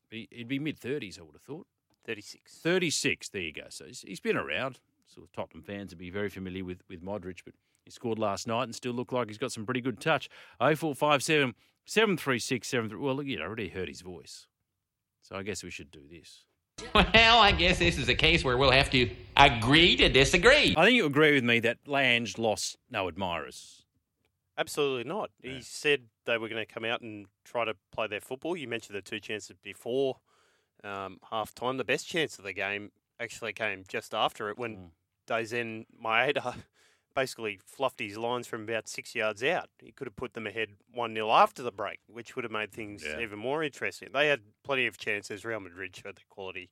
[0.08, 1.66] He, he'd be mid 30s, I would have thought.
[2.06, 2.58] 36.
[2.58, 3.28] 36.
[3.30, 3.64] There you go.
[3.70, 4.78] So he's, he's been around.
[5.08, 8.62] So Tottenham fans would be very familiar with, with Modric, but he scored last night
[8.62, 10.28] and still looked like he's got some pretty good touch.
[10.60, 13.00] 0457 736 73.
[13.00, 14.46] Well, look, you know, I already heard his voice.
[15.22, 16.44] So I guess we should do this.
[16.94, 20.74] Well, I guess this is a case where we'll have to agree to disagree.
[20.76, 23.79] I think you agree with me that Lange lost no admirers.
[24.60, 25.30] Absolutely not.
[25.42, 28.54] He said they were going to come out and try to play their football.
[28.56, 30.18] You mentioned the two chances before
[30.84, 31.78] um, half time.
[31.78, 34.90] The best chance of the game actually came just after it when Mm.
[35.26, 36.54] Daizen Maeda
[37.14, 39.70] basically fluffed his lines from about six yards out.
[39.78, 42.70] He could have put them ahead 1 0 after the break, which would have made
[42.70, 43.20] things Yeah.
[43.20, 44.10] even more interesting.
[44.12, 45.42] They had plenty of chances.
[45.44, 46.68] Real Madrid showed their quality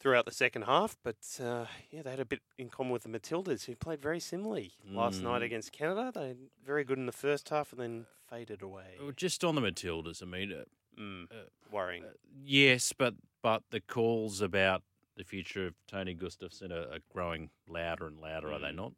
[0.00, 3.08] throughout the second half, but uh, yeah, they had a bit in common with the
[3.08, 5.44] Matildas, who played very similarly last night Mm.
[5.44, 6.10] against Canada.
[6.14, 8.96] They were very good in the first half and then faded away.
[9.00, 10.64] Oh, Just on the Matildas, I mean, uh,
[11.00, 12.04] Mm, uh, worrying.
[12.44, 14.82] yes, but but the calls about
[15.16, 18.74] the future of Tony Gustavsson are, are growing louder and louder, are they Mm.
[18.76, 18.92] not?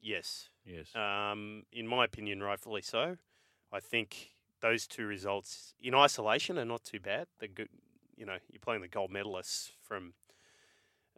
[0.00, 0.48] yes.
[0.64, 0.94] Yes.
[0.96, 3.18] Um, in my opinion, rightfully so.
[3.70, 7.26] I think those two results in isolation are not too bad.
[7.38, 7.68] They're good.
[8.16, 10.14] You know, you're playing the gold medalists from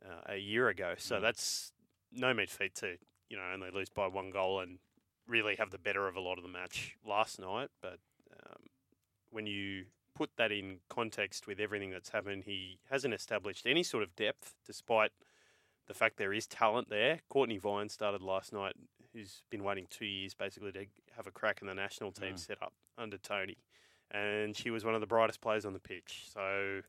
[0.05, 1.73] uh, a year ago, so that's
[2.13, 2.97] no mean feat to
[3.29, 4.79] you know only lose by one goal and
[5.27, 7.69] really have the better of a lot of the match last night.
[7.83, 7.99] But
[8.33, 8.63] um,
[9.31, 14.03] when you put that in context with everything that's happened, he hasn't established any sort
[14.03, 15.11] of depth, despite
[15.89, 17.21] the fact there is talent there.
[17.29, 18.75] Courtney Vine started last night,
[19.13, 22.39] who's been waiting two years basically to have a crack in the national team Mm.
[22.39, 23.57] set up under Tony,
[24.11, 26.27] and she was one of the brightest players on the pitch.
[26.33, 26.83] So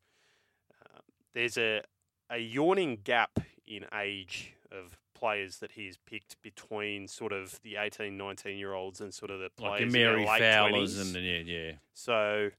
[0.86, 1.00] uh,
[1.34, 1.82] there's a
[2.29, 8.15] a yawning gap in age of players that he's picked between sort of the 18,
[8.17, 11.15] 19 year olds and sort of the Like players your in Mary late Fowlers 20s.
[11.15, 11.71] and yeah, yeah.
[11.93, 12.49] So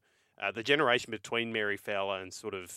[0.42, 2.76] uh, the generation between Mary Fowler and sort of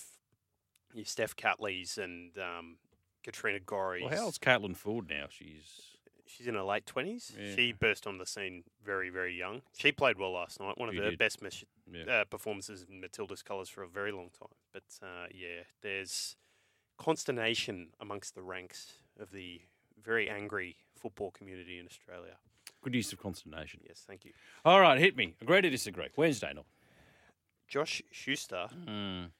[0.93, 2.77] your Steph Catleys and um,
[3.23, 4.03] Katrina Gorry.
[4.03, 5.25] Well, how old's Caitlin Foord now?
[5.29, 5.87] She's
[6.27, 7.33] She's in her late twenties.
[7.37, 7.55] Yeah.
[7.55, 9.63] She burst on the scene very, very young.
[9.77, 10.77] She played well last night.
[10.77, 11.19] One of She the did.
[11.19, 12.03] best mes- Yeah.
[12.21, 14.53] uh, performances in Matilda's colours for a very long time.
[14.71, 16.37] But uh, yeah, there's
[17.05, 19.61] consternation amongst the ranks of the
[20.03, 22.37] very angry football community in Australia.
[22.83, 23.79] good use of consternation.
[23.87, 24.31] Yes, thank you.
[24.65, 25.35] All right, hit me.
[25.41, 26.07] Agree to disagree.
[26.15, 26.65] Wednesday night.
[27.67, 29.31] Josh Schuster Mm.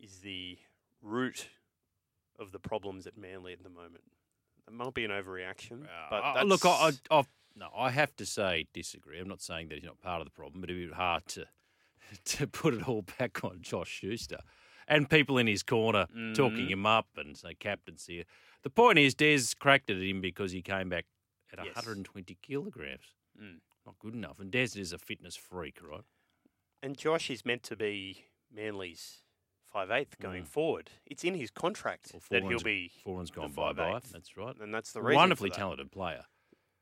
[0.00, 0.58] is the
[1.02, 1.48] root
[2.38, 4.04] of the problems at Manly at the moment.
[4.66, 7.22] It might be an overreaction, but Uh, that's, look, I, I,
[7.54, 9.18] no, I have to say disagree.
[9.20, 11.46] I'm not saying that he's not part of the problem, but it'd be hard to
[12.36, 14.40] to put it all back on Josh Schuster
[14.88, 16.70] and people in his corner talking Mhm.
[16.70, 18.24] him up and say captaincy.
[18.62, 21.06] The point is, Des cracked at him because he came back
[21.52, 21.74] at Yes.
[21.76, 23.14] 120 kilograms.
[23.40, 23.60] Mm.
[23.84, 24.38] Not good enough.
[24.40, 26.04] And Des is a fitness freak, right?
[26.82, 29.22] and Josh is meant to be Manly's
[29.64, 30.90] five eighth going forward.
[31.04, 32.12] It's in his contract Mm.
[32.12, 34.00] Well, that he'll be Foreigner's the gone bye bye.
[34.12, 34.56] That's right.
[34.58, 35.16] and that's the reason.
[35.16, 36.26] Wonderfully talented player.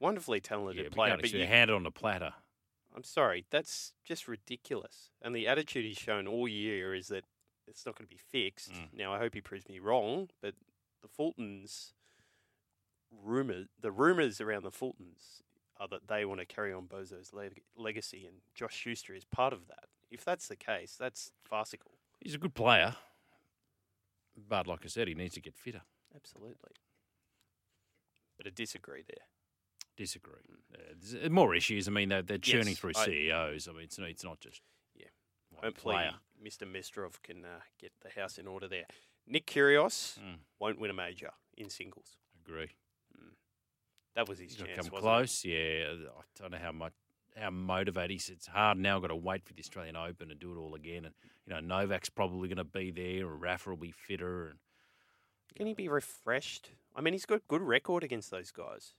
[0.01, 1.17] wonderfully talented Yeah, player.
[1.17, 2.35] but you, hand it on a platter.
[2.95, 5.11] I'm sorry, that's just ridiculous.
[5.23, 7.25] And the attitude he's shown all year is that
[7.69, 8.73] it's not going to be fixed.
[8.73, 8.99] Mm.
[8.99, 10.55] Now, I hope he proves me wrong, but
[11.03, 11.93] the Fultons
[13.25, 15.43] rumor, the rumors around the Fultons
[15.79, 19.53] are that they want to carry on Bozo's leg- legacy, and Josh Schuster is part
[19.53, 19.85] of that.
[20.11, 21.93] If that's the case, that's farcical.
[22.21, 22.95] He's a good player,
[24.49, 25.83] but like I said, he needs to get fitter.
[26.15, 26.73] Absolutely.
[28.37, 29.27] But I disagree there.
[29.97, 30.33] Disagree.
[31.25, 31.87] Uh, more issues.
[31.87, 33.69] I mean, they're, they're churning Yes, through I- CEOs.
[33.69, 34.61] I mean, it's not, it's not just
[35.63, 36.15] Hopefully, player.
[36.45, 36.71] Mr.
[36.71, 38.87] Mestrov can uh, get the house in order there.
[39.27, 40.39] Nick Kyrgios Mm.
[40.59, 42.17] won't win a major in singles.
[42.47, 42.71] Agree.
[44.15, 44.89] That was his He's to chance.
[44.89, 45.01] come wasn't it?
[45.01, 45.45] close.
[45.45, 46.93] Yeah, I don't know how much
[47.37, 48.29] how motivated he's.
[48.29, 48.95] It's hard now.
[48.97, 51.05] I've Got to wait for the Australian Open and do it all again.
[51.05, 51.15] And
[51.47, 54.51] you know, Novak's probably going to be there, or Rafa will be fitter.
[54.51, 54.59] And
[55.57, 56.71] Can he be refreshed?
[56.95, 58.95] I mean, he's got a good record against those guys.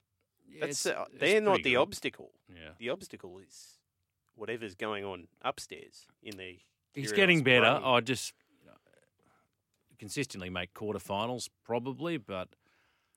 [0.48, 1.78] yeah, That's it's- uh, they're not the good.
[1.78, 2.32] obstacle.
[2.50, 3.80] Yeah, The obstacle is
[4.36, 6.60] whatever's going on upstairs in the.
[6.94, 7.62] he's getting better.
[7.80, 7.84] brain.
[7.84, 8.74] I just you know,
[9.98, 12.50] consistently make quarterfinals probably, but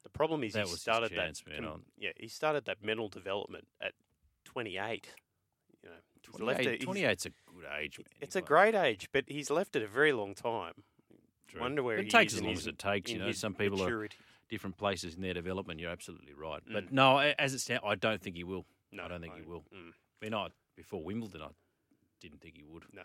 [0.05, 1.61] The problem is he started chance, that.
[1.63, 3.93] man, yeah, he started that mental development at
[4.45, 5.09] 28.
[5.83, 7.99] You know, 28, it- he's- 28's a good age.
[7.99, 8.07] Man.
[8.21, 10.85] It's a great age, but he's left it a very long time.
[11.49, 11.61] True.
[11.63, 13.11] Wonder where it he takes as long his- as it takes.
[13.11, 14.17] You know, some people are maturity.
[14.51, 15.81] different places in their development.
[15.81, 16.63] You're absolutely right.
[16.71, 16.93] But Mm.
[16.93, 18.67] no, as it stands, I don't think he will.
[18.93, 19.63] No, I don't think he will.
[19.73, 21.49] mm, I mean, I, before Wimbledon, I
[22.21, 22.85] didn't think he would.
[22.95, 23.03] no.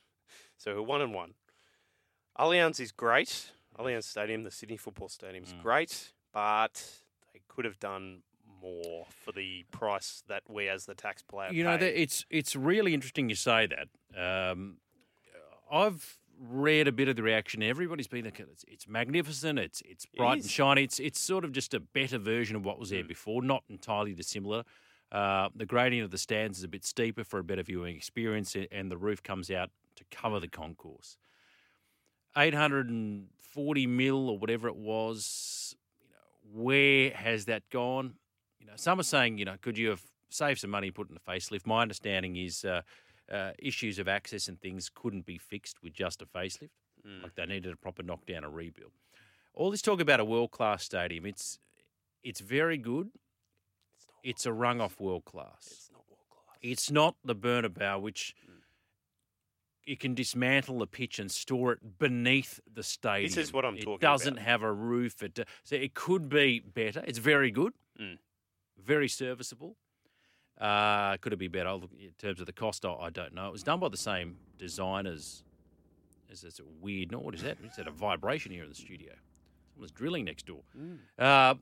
[0.56, 1.34] so one and one.
[2.38, 3.52] Allianz is great.
[3.78, 5.62] Allianz Stadium, the Sydney Football Stadium, is Mm.
[5.62, 7.02] great, but
[7.34, 8.22] they could have done
[8.60, 11.94] more for the price that we, as the taxpayer, You know, pay.
[12.02, 13.88] it's it's really interesting you say that.
[14.50, 14.78] Um,
[15.70, 17.62] I've read a bit of the reaction.
[17.62, 19.58] Everybody's been like, it's, it's magnificent.
[19.58, 20.84] It's it's It bright and shiny.
[20.84, 22.92] It's it's sort of just a better version of what was Mm.
[22.92, 24.64] there before, not entirely dissimilar.
[25.12, 28.56] Uh, the gradient of the stands is a bit steeper for a better viewing experience,
[28.72, 31.18] and the roof comes out to cover the concourse.
[32.34, 35.76] 840 mil or whatever it was.
[36.00, 38.14] You know, where has that gone?
[38.58, 41.16] You know, some are saying, you know, could you have saved some money, put in
[41.16, 41.66] a facelift?
[41.66, 42.80] My understanding is uh,
[43.30, 46.70] uh, issues of access and things couldn't be fixed with just a facelift.
[47.06, 47.22] Mm.
[47.22, 48.92] Like they needed a proper knockdown, a rebuild.
[49.54, 51.58] All this talk about a world class stadium, it's
[52.22, 53.10] it's very good.
[54.22, 55.56] It's a rung off world class.
[55.68, 56.56] it's not world class.
[56.62, 58.34] It's not the Bernabeu, which
[59.84, 63.28] you can dismantle the pitch and store it beneath the stadium.
[63.28, 63.96] This is what I'm it talking about.
[63.96, 65.22] It doesn't have a roof.
[65.22, 67.02] It, so it could be better.
[67.06, 68.18] It's very good, Mm.
[68.78, 69.76] very serviceable.
[70.58, 71.70] Uh, could it be better?
[71.70, 73.48] In terms of the cost, I, I don't know.
[73.48, 75.42] It was done by the same designers.
[76.30, 77.10] As it's a weird.
[77.10, 77.58] No, what is that?
[77.64, 79.12] Is that a vibration here in the studio?
[79.72, 80.62] Someone's drilling next door.
[80.78, 80.98] Mm.
[81.18, 81.54] Uh,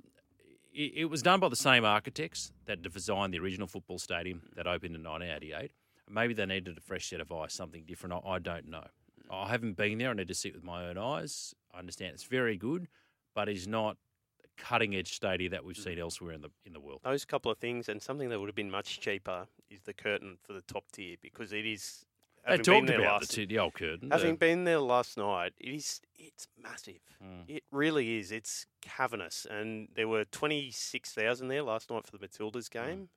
[0.72, 4.66] it, it was done by the same architects that designed the original football stadium that
[4.66, 5.70] opened in 1988.
[6.08, 8.22] Maybe they needed a fresh set of eyes, something different.
[8.24, 8.84] I, I don't know.
[9.30, 10.10] I haven't been there.
[10.10, 11.54] I need to see it with my own eyes.
[11.72, 12.88] I understand it's very good,
[13.34, 13.96] but it's not
[14.44, 15.84] a cutting edge stadium that we've mm.
[15.84, 17.00] seen elsewhere in the in the world.
[17.04, 20.36] Those couple of things, and something that would have been much cheaper is the curtain
[20.42, 22.04] for the top tier because it is.
[22.46, 24.10] They having been talked there about last, the, old curtain.
[24.10, 27.00] Having been there last night, it is it's massive.
[27.22, 27.44] Mm.
[27.48, 28.32] It really is.
[28.32, 32.70] It's cavernous, and there were twenty six thousand there last night for the Matildas Mm.
[32.70, 33.08] game.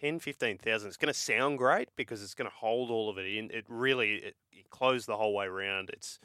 [0.00, 0.88] 10, 15,000.
[0.88, 3.48] It's going to sound great because it's going to hold all of it in.
[3.52, 5.88] It really it, it closed the whole way around.
[5.90, 6.18] It's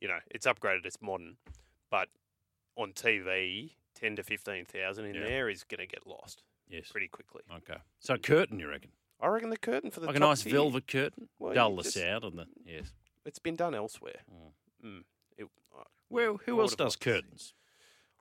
[0.00, 0.86] you know it's upgraded.
[0.86, 1.36] It's modern,
[1.90, 2.08] but
[2.76, 5.24] on TV, ten to fifteen thousand in Yeah.
[5.24, 6.90] there is going to get lost yes.
[6.92, 7.42] pretty quickly.
[7.56, 7.80] Okay.
[7.98, 8.90] So curtain, you reckon?
[9.20, 11.70] I reckon the curtain for the Like a top nice tier, velvet curtain, Well, dull
[11.70, 12.92] you the just- sound and the yes.
[13.24, 14.20] It's been done elsewhere.
[14.84, 15.04] Mm.
[15.36, 15.46] It,
[15.76, 17.54] I- Well, I who would else have does liked to see- curtains?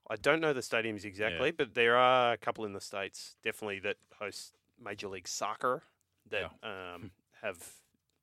[0.09, 3.79] I don't know the stadiums exactly, but there are a couple in the states definitely
[3.79, 5.83] that host Major League Soccer
[6.29, 7.57] that um, have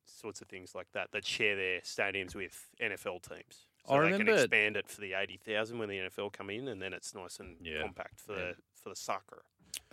[0.07, 3.67] sorts of things like that that share their stadiums with NFL teams.
[3.87, 6.49] So I they remember- can expand it for the eighty thousand when the NFL come
[6.49, 7.83] in, and then it's nice and Yeah.
[7.83, 8.53] compact for Yeah.
[8.53, 9.45] the for the soccer.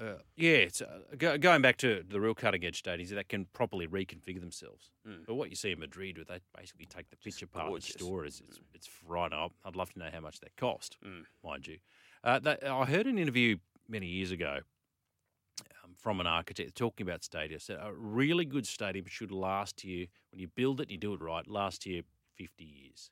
[0.01, 3.45] Uh, yeah, it's uh, go, going back to the real cutting edge stadiums that can
[3.53, 4.89] properly reconfigure themselves.
[5.07, 5.25] Mm.
[5.27, 7.81] But what you see in Madrid, where they basically take the picture part of the
[7.81, 9.51] store, is it's, it's right up.
[9.63, 11.25] I'd love to know how much that cost, Mm.
[11.43, 11.77] mind you.
[12.23, 14.61] Uh, that, I heard an interview many years ago
[15.83, 17.63] um, from an architect talking about stadiums.
[17.63, 21.13] Said a really good stadium should last you when you build it and you do
[21.13, 21.47] it right.
[21.47, 22.03] Last you
[22.35, 23.11] fifty years,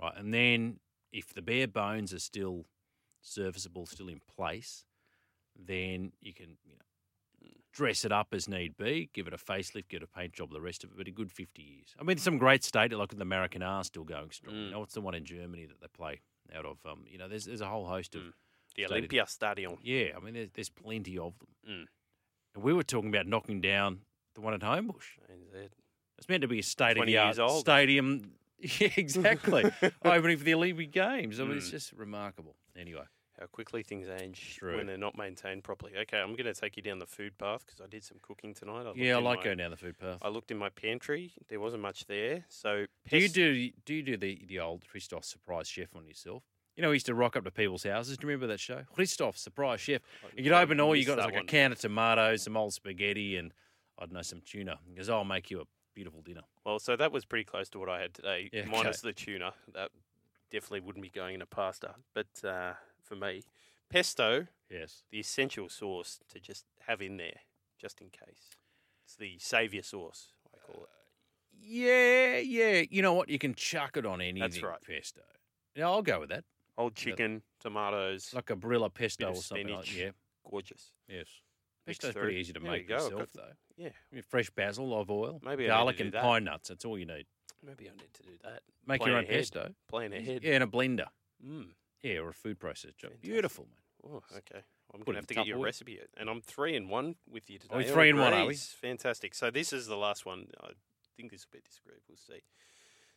[0.00, 0.14] right?
[0.16, 0.78] And then
[1.12, 2.64] if the bare bones are still
[3.20, 4.84] serviceable, still in place,
[5.58, 9.88] then you can you know dress it up as need be, give it a facelift,
[9.88, 10.96] give it a paint job, the rest of it.
[10.96, 11.94] But a good fifty years.
[12.00, 14.54] I mean, some great state like the American are still going strong.
[14.56, 16.20] You know, what's the one in Germany that they play
[16.54, 16.78] out of?
[16.86, 18.22] Um, you know, there's there's a whole host of
[18.76, 18.86] The.
[18.86, 19.76] Olympia Stadium.
[19.82, 21.48] Yeah, I mean, there's, there's plenty of them.
[21.68, 21.86] Mm.
[22.54, 24.00] And we were talking about knocking down
[24.34, 25.18] the one at Homebush.
[26.18, 28.32] It's meant to be a state of the art stadium.
[28.80, 29.64] Yeah, exactly.
[30.04, 31.38] Opening for the Olympic Games.
[31.38, 31.72] I mean, it's Mm.
[31.72, 32.54] just remarkable.
[32.74, 33.02] Anyway,
[33.40, 34.76] How quickly things age True.
[34.76, 35.92] when they're not maintained properly.
[36.02, 38.54] Okay, I'm going to take you down the food path because I did some cooking
[38.54, 38.86] tonight.
[38.86, 40.18] I yeah, I like my- going down the food path.
[40.22, 41.32] I looked in my pantry.
[41.48, 42.44] There wasn't much there.
[42.48, 46.44] So Do you do do you do the the old Christoph surprise chef on yourself?
[46.76, 48.16] You know, he used to rock up to people's houses.
[48.16, 48.82] Do you remember that show?
[48.92, 50.00] Christoph surprise chef.
[50.36, 51.42] You could open all you got was like one.
[51.44, 53.52] a can of tomatoes, some old spaghetti, and
[53.98, 54.78] I don't know some tuna.
[54.88, 55.64] He goes, "I'll make you a
[55.94, 59.04] beautiful dinner." Well, so that was pretty close to what I had today, Yeah, minus
[59.04, 59.08] okay.
[59.08, 59.54] the tuna.
[59.72, 59.90] That
[60.50, 61.94] definitely wouldn't be going in a pasta.
[62.12, 62.72] But uh,
[63.04, 63.42] for me,
[63.90, 65.04] pesto, Yes.
[65.10, 67.40] the essential sauce to just have in there,
[67.78, 68.50] just in case.
[69.04, 70.90] It's the saviour sauce, I call it.
[71.60, 72.82] Yeah, yeah.
[72.90, 73.28] You know what?
[73.28, 74.40] You can chuck it on anything.
[74.40, 74.80] That's right.
[74.82, 75.20] Pesto.
[75.76, 76.44] Yeah, I'll go with that.
[76.76, 79.68] Old chicken, tomatoes, Like a Barilla pesto or something.
[79.68, 80.10] Like, yeah.
[80.50, 80.90] gorgeous.
[81.08, 81.26] Yes.
[81.86, 82.22] Pesto's through.
[82.22, 83.52] pretty easy to There make you yourself, though.
[83.76, 83.90] Yeah,
[84.28, 86.22] Fresh basil, olive oil, Maybe garlic, and that.
[86.22, 86.68] pine nuts.
[86.70, 87.26] That's all you need.
[87.62, 88.62] maybe I need to do that.
[88.86, 89.36] Make Plan your own ahead.
[89.36, 89.74] pesto.
[89.88, 90.42] Plan ahead.
[90.42, 91.06] Yeah, in a blender.
[91.46, 91.68] Mm.
[92.04, 93.08] Yeah, or a food processor.
[93.22, 94.12] Beautiful, man.
[94.12, 94.62] Oh, okay.
[94.92, 97.58] I'm going to have to get your recipe, and I'm three in one with you
[97.58, 97.78] today.
[97.78, 98.54] we three in one, are we?
[98.54, 99.34] Fantastic.
[99.34, 100.48] So this is the last one.
[100.62, 100.68] I
[101.16, 102.00] think this will be disagreed.
[102.06, 102.44] We'll see.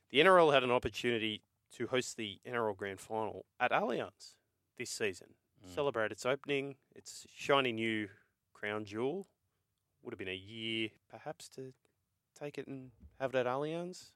[0.09, 1.43] The NRL had an opportunity
[1.75, 4.35] to host the NRL Grand Final at Allianz
[4.77, 5.27] this season.
[5.65, 5.75] Mm.
[5.75, 6.75] Celebrate its opening.
[6.95, 8.07] Its shiny new
[8.53, 9.27] crown jewel.
[10.01, 11.73] Would have been a year, perhaps, to
[12.39, 14.11] take it and have it at Allianz.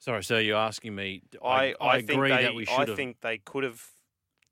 [0.00, 1.22] Sorry, so you're asking me?
[1.44, 2.96] I, I, I, think agree they, that we I should have.
[2.96, 3.82] think they could have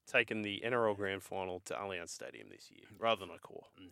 [0.07, 3.63] taken the NRL Grand Final to Allianz Stadium this year rather than Accor.
[3.79, 3.87] Nah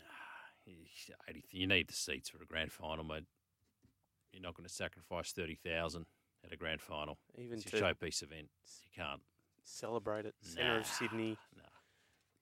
[1.50, 3.24] you need the seats for a grand final, mate.
[4.32, 6.06] You're not going to sacrifice thirty thousand
[6.44, 7.18] at a grand final.
[7.38, 8.48] Even it's a showpiece event.
[8.84, 9.20] You can't.
[9.64, 11.38] celebrate it, centre Nah, of Sydney.
[11.56, 11.62] No.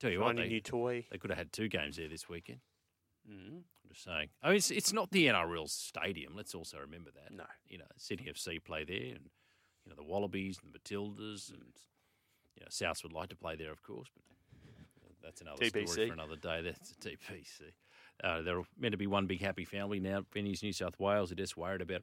[0.00, 1.06] Tell you what, Shiny they, new toy.
[1.10, 2.60] they could have had two games there this weekend.
[3.30, 3.58] Mm.
[3.62, 4.28] I'm just saying.
[4.42, 6.34] I mean, it's, it's not the NRL stadium.
[6.36, 7.34] Let's also remember that.
[7.34, 7.44] No.
[7.68, 9.30] You know, Sydney FC play there, and
[9.84, 11.62] you know the Wallabies and the Matildas, and
[12.56, 16.12] you know Souths would like to play there, of course, but that's another story for
[16.12, 16.60] another day.
[16.62, 17.72] That's a TPC.
[18.22, 20.24] Uh, they're meant to be one big happy family now.
[20.32, 22.02] Penny's New South Wales are just worried about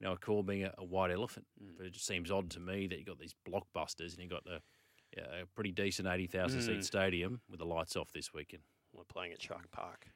[0.00, 2.86] you know Accor being a, a white elephant, but it just seems odd to me
[2.88, 4.60] that you got these blockbusters and you got the
[5.16, 6.84] yeah, a pretty decent eighty thousand seat Mm.
[6.84, 8.62] stadium with the lights off this weekend.
[8.94, 10.06] We're playing at Shark Park.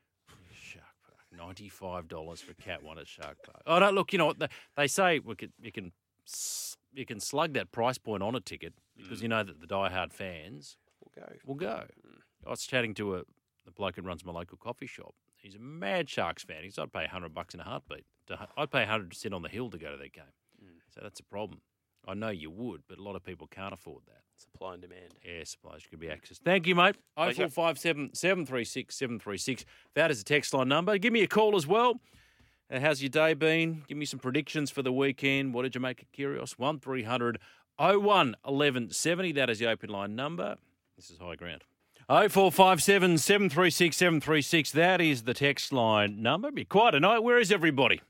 [1.36, 3.62] Ninety-five dollars for Cat One at Shark Park.
[3.66, 5.18] Oh no, look, you know what they, they say?
[5.18, 5.92] We could, you can
[6.92, 9.30] you can slug that price point on a ticket because you mm.
[9.30, 11.32] know that the die-hard fans We'll go.
[11.44, 11.84] will go.
[12.06, 12.18] Mm.
[12.46, 13.22] I was chatting to a
[13.64, 15.14] the bloke who runs my local coffee shop.
[15.36, 16.58] He's a mad Sharks fan.
[16.60, 18.04] He He's I'd pay hundred bucks in a heartbeat.
[18.28, 20.24] To, I'd pay hundred to sit on the hill to go to that game.
[20.62, 20.78] Mm.
[20.94, 21.60] So that's a problem.
[22.06, 24.22] I know you would, but a lot of people can't afford that.
[24.36, 25.14] Supply and demand.
[25.24, 26.40] Yeah, supplies could be accessed.
[26.44, 26.96] Thank you, mate.
[27.16, 29.64] Oh four five seven seven three six seven three six.
[29.94, 30.98] That is the text line number.
[30.98, 32.00] Give me a call as well.
[32.70, 33.82] Uh, how's your day been?
[33.88, 35.54] Give me some predictions for the weekend.
[35.54, 36.58] What did you make of Kyrgios?
[36.58, 37.38] 1300
[37.78, 39.32] 01 1170.
[39.32, 40.56] That is the open line number.
[40.96, 41.62] This is high ground.
[42.08, 44.70] 0457 736 736.
[44.72, 46.50] That is the text line number.
[46.50, 47.20] Be quiet tonight.
[47.20, 48.00] Where is everybody?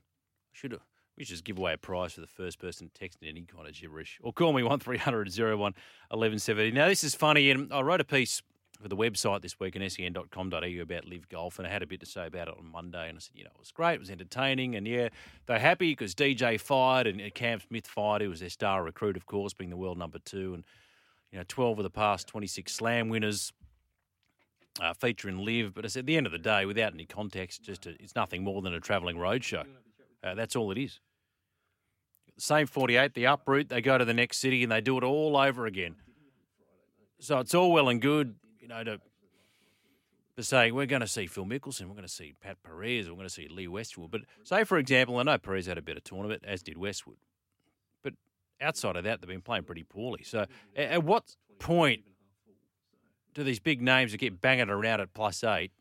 [0.51, 0.81] Should have.
[1.17, 3.73] We should just give away a prize for the first person texting any kind of
[3.73, 4.19] gibberish.
[4.21, 6.71] Or call me 1300 01 1170.
[6.71, 8.43] Now, this is funny, and I wrote a piece
[8.79, 11.99] for the website this week in sen.com.au about live golf, and I had a bit
[12.01, 13.09] to say about it on Monday.
[13.09, 15.09] And I said, you know, it was great, it was entertaining, and yeah,
[15.47, 19.25] they're happy because DJ fired and Cam Smith fired, who was their star recruit, of
[19.25, 20.63] course, being the world number two, and
[21.31, 23.51] you know, 12 of the past 26 slam winners.
[24.79, 27.63] Uh, featuring live, but I said at the end of the day, without any context,
[27.63, 29.65] just a, it's nothing more than a travelling roadshow.
[30.23, 30.99] Uh, that's all it is.
[32.37, 35.35] Same 48, the uproot, they go to the next city and they do it all
[35.35, 35.95] over again.
[37.19, 38.99] So it's all well and good, you know, to,
[40.35, 43.15] to say we're going to see Phil Mickelson, we're going to see Pat Perez, we're
[43.15, 44.11] going to see Lee Westwood.
[44.11, 47.17] But say, for example, I know Perez had a better tournament, as did Westwood.
[48.03, 48.13] But
[48.61, 50.21] outside of that, they've been playing pretty poorly.
[50.23, 52.03] So at, at what point
[53.33, 55.71] do these big names that get banging around at plus eight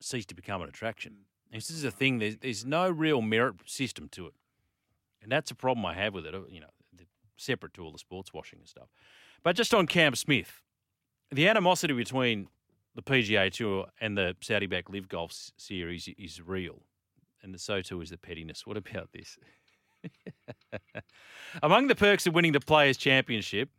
[0.00, 1.18] cease to become an attraction?
[1.52, 2.18] This is a thing.
[2.18, 4.34] There's, there's no real merit system to it,
[5.24, 6.34] and that's a problem I have with it.
[6.34, 6.68] uh, You know,
[7.36, 8.88] separate to all the sports washing and stuff.
[9.42, 10.62] But just on Cam Smith,
[11.32, 12.46] the animosity between
[12.94, 16.82] the PGA Tour and the Saudi back Live Golf Series is real,
[17.42, 18.66] and so too is the pettiness.
[18.66, 19.36] What about this?
[21.62, 23.70] Among the perks of winning the Players' Championship,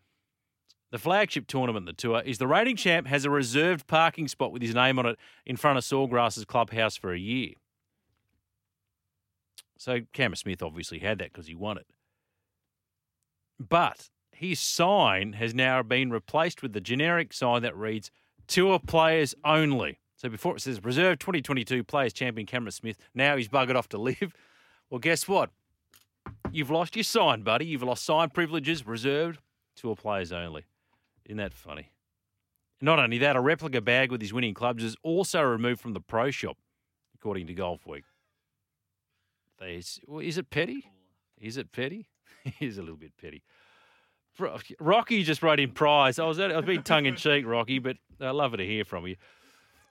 [0.92, 4.62] the flagship tournament, the tour, is the reigning champ has a reserved parking spot with
[4.62, 7.54] his name on it in front of Sawgrass's clubhouse for a year.
[9.78, 11.88] So Cameron Smith obviously had that because he won it.
[13.60, 18.12] But his sign has now been replaced with the generic sign that reads
[18.48, 20.00] Tour Players Only.
[20.18, 23.98] So before it says Reserve 2022 Players Champion Cameron Smith, now he's buggered off to
[23.98, 24.34] live.
[24.92, 25.50] Well, guess what?
[26.52, 27.66] You've lost your sign, buddy.
[27.66, 29.40] You've lost sign privileges reserved
[29.76, 30.66] Tour Players Only.
[31.26, 31.90] Isn't that funny?
[32.82, 36.00] Not only that, a replica bag with his winning clubs is also removed from the
[36.00, 36.58] pro shop,
[37.16, 38.04] according to Golf Week.
[39.60, 40.86] They, well, is it petty?
[41.40, 42.08] Is it petty?
[42.46, 43.44] it is a little bit petty.
[44.80, 46.20] Rocky just wrote in prize.
[46.20, 48.84] I was, I was being tongue in cheek, Rocky, but I love it to hear
[48.84, 49.16] from you.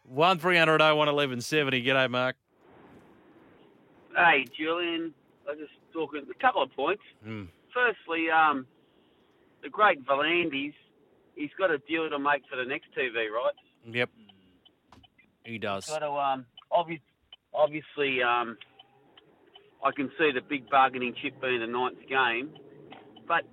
[0.04, 1.82] One three hundred oh one eleven seventy.
[1.82, 2.36] G'day, Mark.
[4.14, 5.14] Hey, Julian.
[5.46, 7.02] I was just talking a couple of points.
[7.26, 7.48] Mm.
[7.72, 8.66] Firstly, um,
[9.62, 10.74] the great V'landys,
[11.34, 13.54] he's got a deal to make for the next TV, right?
[13.90, 14.10] Yep,
[15.44, 15.86] he does.
[15.86, 17.00] Got to um, obvi-
[17.52, 18.56] obviously, um,
[19.85, 22.51] I can see the big bargaining chip being the ninth game,
[23.28, 23.45] but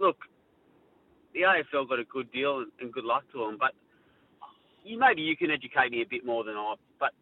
[0.00, 0.16] look,
[1.34, 3.56] the AFL got a good deal and, and good luck to them.
[3.58, 3.72] But
[4.84, 6.74] you maybe you can educate me a bit more than I.
[6.98, 7.12] But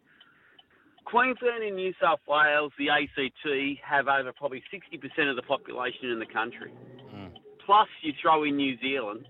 [1.05, 3.47] Queensland and New South Wales, the ACT,
[3.85, 6.73] have over probably 60% of the population in the country.
[7.11, 7.37] Hmm.
[7.65, 9.27] Plus, you throw in New Zealand.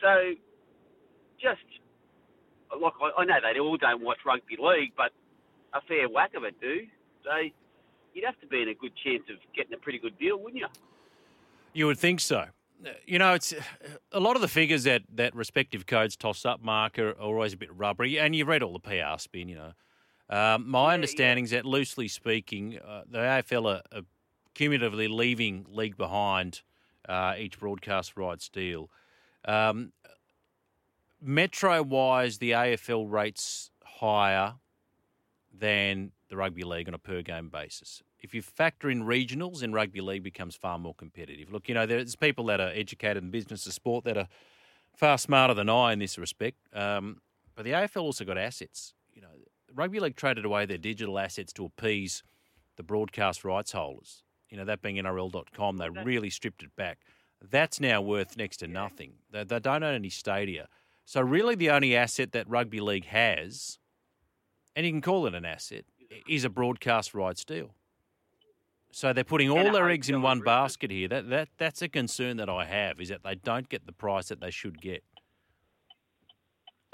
[0.00, 0.34] So,
[1.40, 1.64] just
[2.80, 5.10] look, I, I know they all don't watch rugby league, but
[5.72, 6.86] a fair whack of it do.
[7.24, 7.30] So,
[8.14, 10.60] you'd have to be in a good chance of getting a pretty good deal, wouldn't
[10.60, 10.68] you?
[11.72, 12.46] You would think so.
[13.06, 13.54] You know, it's
[14.12, 17.56] a lot of the figures that, that respective codes toss up, Mark, are, always a
[17.56, 18.18] bit rubbery.
[18.18, 19.72] And you've read all the PR spin, you know.
[20.30, 24.02] Um, my understanding is that, loosely speaking, uh, the AFL are, are
[24.54, 26.62] cumulatively leaving league behind
[27.08, 28.90] uh, each broadcast rights deal.
[29.44, 29.92] Um,
[31.20, 34.54] Metro wise, the AFL rates higher
[35.58, 38.02] than the rugby league on a per game basis.
[38.20, 41.52] If you factor in regionals, then rugby league becomes far more competitive.
[41.52, 44.28] Look, you know, there's people that are educated in business of sport that are
[44.96, 46.58] far smarter than I in this respect.
[46.72, 47.20] Um,
[47.54, 48.94] but the AFL also got assets.
[49.12, 49.28] You know,
[49.74, 52.22] rugby league traded away their digital assets to appease
[52.76, 54.22] the broadcast rights holders.
[54.48, 56.98] You know, that being NRL.com, they really stripped it back.
[57.42, 59.14] That's now worth next to nothing.
[59.30, 60.68] They, they don't own any stadia.
[61.04, 63.78] So really, the only asset that rugby league has,
[64.74, 65.84] and you can call it an asset,
[66.28, 67.70] is a broadcast rights deal.
[68.92, 71.08] So they're putting all their eggs in one basket here.
[71.08, 74.28] That that that's a concern that I have is that they don't get the price
[74.28, 75.02] that they should get.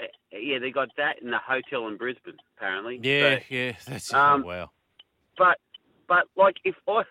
[0.01, 2.99] Uh, Yeah, they got that in the hotel in Brisbane, apparently.
[3.03, 4.71] Yeah, So- yeah, that's um, oh, wow.
[5.37, 5.57] But
[6.07, 7.03] but like if I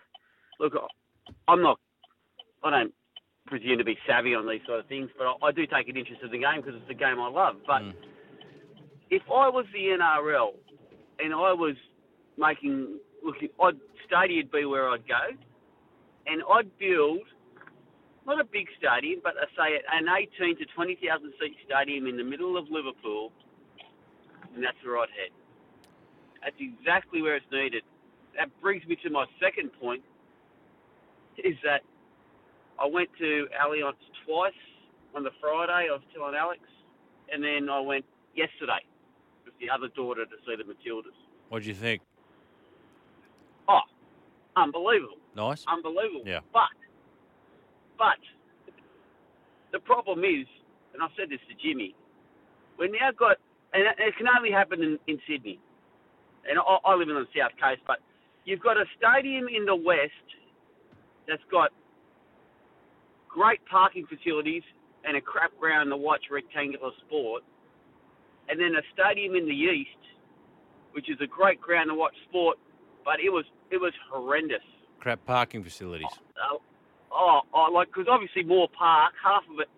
[0.59, 0.73] look,
[1.47, 1.79] I'm not.
[2.63, 2.93] I don't
[3.47, 5.97] presume to be savvy on these sort of things, but I, I do take an
[5.97, 7.55] interest in the game because it's the game I love.
[7.65, 7.93] But Mm.
[9.09, 10.53] if I was the NRL
[11.19, 11.75] and I was
[12.37, 15.37] making look, I'd stadium'd be where I'd go,
[16.27, 17.21] and I'd build
[18.25, 22.23] not a big stadium, but I say an 18 to 20,000 seat stadium in the
[22.23, 23.31] middle of Liverpool,
[24.53, 25.31] and that's where I'd head.
[26.43, 27.83] That's exactly where it's needed.
[28.37, 30.03] That brings me to my second point,
[31.37, 31.81] is that
[32.79, 34.53] I went to Allianz twice
[35.15, 35.89] on the Friday.
[35.89, 36.61] I was telling Alex,
[37.31, 38.05] and then I went
[38.35, 38.85] yesterday
[39.45, 41.17] with the other daughter to see the Matildas.
[41.49, 42.01] What do you think?
[44.55, 45.17] Unbelievable.
[45.35, 45.65] Nice.
[45.67, 46.23] Unbelievable.
[46.25, 46.39] Yeah.
[46.51, 46.75] But,
[47.97, 48.19] but,
[49.71, 50.45] the problem is,
[50.93, 51.95] and I've said this to Jimmy,
[52.77, 53.37] we now got,
[53.73, 55.59] and it it can only happen in, in Sydney,
[56.49, 57.99] and I, I live in the south coast, but
[58.43, 60.27] you've got a stadium in the west
[61.27, 61.71] that's got
[63.29, 64.63] great parking facilities
[65.05, 67.43] and a crap ground to watch rectangular sport,
[68.49, 70.01] and then a stadium in the east,
[70.91, 72.57] which is a great ground to watch sport,
[73.05, 74.61] but it was it was horrendous.
[74.99, 76.07] Crap parking facilities.
[76.35, 76.57] Uh,
[77.11, 79.69] oh, oh, like because obviously Moore Park, half of it,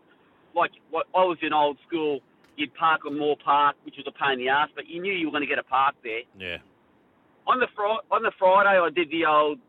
[0.56, 2.20] like what I was in old school,
[2.58, 5.14] you'd park on Moore Park, which was a pain in the ass, but you knew
[5.14, 6.22] you were going to get a park there.
[6.38, 6.58] Yeah.
[7.48, 9.60] On the fri- on the Friday, I did the old.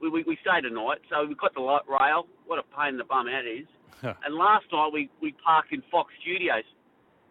[0.00, 2.26] We, we, we stayed a night, so we got the light rail.
[2.46, 3.66] What a pain in the bum that is.
[4.24, 6.62] and last night we, we parked in Fox Studios.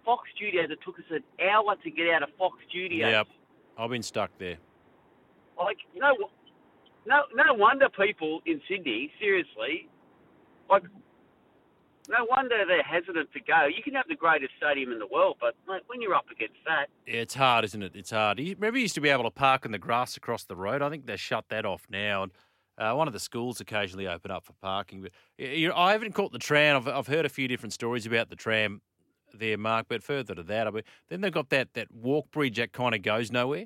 [0.03, 3.09] Fox Studios, it took us an hour to get out of Fox Studios.
[3.11, 3.27] Yep.
[3.77, 4.57] I've been stuck there.
[5.57, 6.13] Like, know,
[7.05, 9.87] no, no wonder people in Sydney, seriously,
[10.69, 10.83] like,
[12.09, 13.65] no wonder they're hesitant to go.
[13.65, 16.55] You can have the greatest stadium in the world, but mate, when you're up against
[16.65, 17.93] that, Yeah, it's hard, isn't it?
[17.95, 18.39] It's hard.
[18.39, 20.81] You- Remember, you used to be able to park in the grass across the road.
[20.81, 22.23] I think they shut that off now.
[22.23, 22.31] And
[22.77, 25.01] uh, one of the schools occasionally open up for parking.
[25.01, 26.77] But I haven't caught the tram.
[26.77, 28.81] I've, I've heard a few different stories about the tram
[29.33, 29.87] there, Mark.
[29.89, 32.95] But further to that, I mean, then they've got that that walk bridge that kind
[32.95, 33.65] of goes nowhere.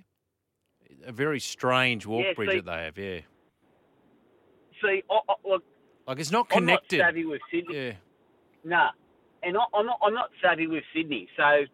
[1.06, 2.97] A very strange walk Yeah, bridge see- that they have.
[2.97, 3.20] Yeah,
[4.82, 5.64] see, I, I, look,
[6.08, 6.99] like it's not connected.
[7.02, 7.76] I'm not savvy with Sydney.
[7.76, 7.93] Yeah.
[8.64, 8.89] Nah,
[9.43, 9.99] and I, I'm not.
[10.04, 11.68] I'm not savvy with Sydney, so it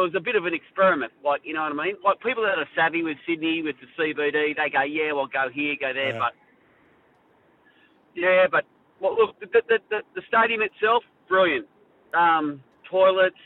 [0.00, 1.12] was a bit of an experiment.
[1.24, 1.96] Like you know what I mean?
[2.04, 5.48] Like people that are savvy with Sydney with the CBD, they go, yeah, well, go
[5.52, 6.18] here, go there, Yeah.
[6.18, 6.32] but
[8.16, 8.64] yeah, but
[9.00, 11.66] well, look, the, the the the stadium itself, brilliant.
[12.14, 13.36] Um, toilets,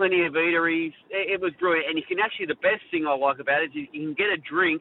[0.00, 0.94] plenty of eateries.
[1.10, 3.66] It, it was brilliant, and you can actually the best thing I like about it
[3.66, 4.80] is you, can get a drink,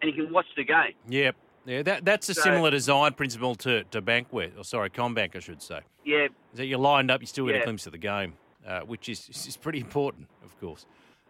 [0.00, 0.94] and you can watch the game.
[1.08, 1.36] Yep.
[1.66, 5.40] Yeah, that that's a So- similar design principle to, to Bankwest, or sorry, CommBank, I
[5.40, 5.80] should say.
[6.04, 8.32] Yeah, Is that you're lined up, you still get a glimpse of the game,
[8.66, 10.86] uh, which is is pretty important, of course.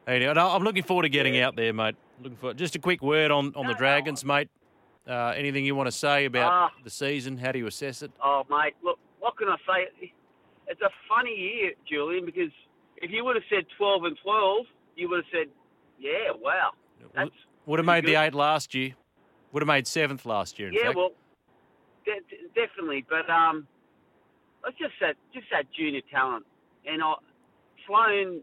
[0.06, 1.96] Anyway, I'm looking forward to getting out there, mate.
[2.22, 4.48] Looking for just a quick word on, on the Dragons, mate.
[5.06, 6.70] Uh, anything you want to say about Ah.
[6.84, 7.36] the season?
[7.38, 8.10] How do you assess it?
[8.22, 10.12] Oh, mate, look, what can I say?
[10.68, 12.52] It's a funny year, Julian, because
[13.02, 15.48] if you would have said 12 and 12, you would have said,
[15.98, 16.70] yeah, wow.
[17.14, 17.30] That's
[17.66, 18.94] Would have made the eight last year.
[19.52, 20.68] Would have made seventh last year.
[20.68, 20.96] In yeah, fact.
[20.96, 21.10] well,
[22.04, 23.04] de- definitely.
[23.08, 23.66] But um,
[24.66, 26.44] it's just that, just that junior talent.
[26.86, 27.14] And I,
[27.86, 28.40] Sloan,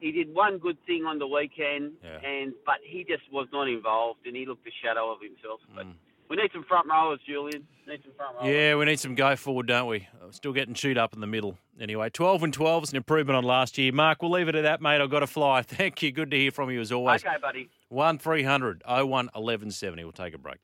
[0.00, 2.18] he did one good thing on the weekend, Yeah.
[2.26, 5.60] and but he just was not involved, and he looked a shadow of himself.
[5.74, 5.94] But Mm.
[6.30, 7.66] We need some front rowers, Julian.
[7.88, 8.48] Need some front rowers.
[8.48, 10.06] Yeah, we need some go forward, don't we?
[10.30, 11.58] Still getting chewed up in the middle.
[11.80, 13.92] Anyway, 12 and 12 is an improvement on last year.
[13.92, 15.00] Mark, we'll leave it at that, mate.
[15.00, 15.62] I've got to fly.
[15.66, 16.12] Thank you.
[16.12, 17.24] Good to hear from you as always.
[17.24, 17.68] Okay, buddy.
[17.88, 20.04] 1 300 01 1170.
[20.04, 20.58] We'll take a break.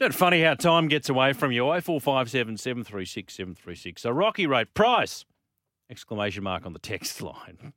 [0.00, 1.62] Isn't it funny how time gets away from you?
[1.62, 4.02] 0457 736 736.
[4.02, 5.24] So Rocky wrote, Price!
[5.88, 7.72] Exclamation mark on the text line.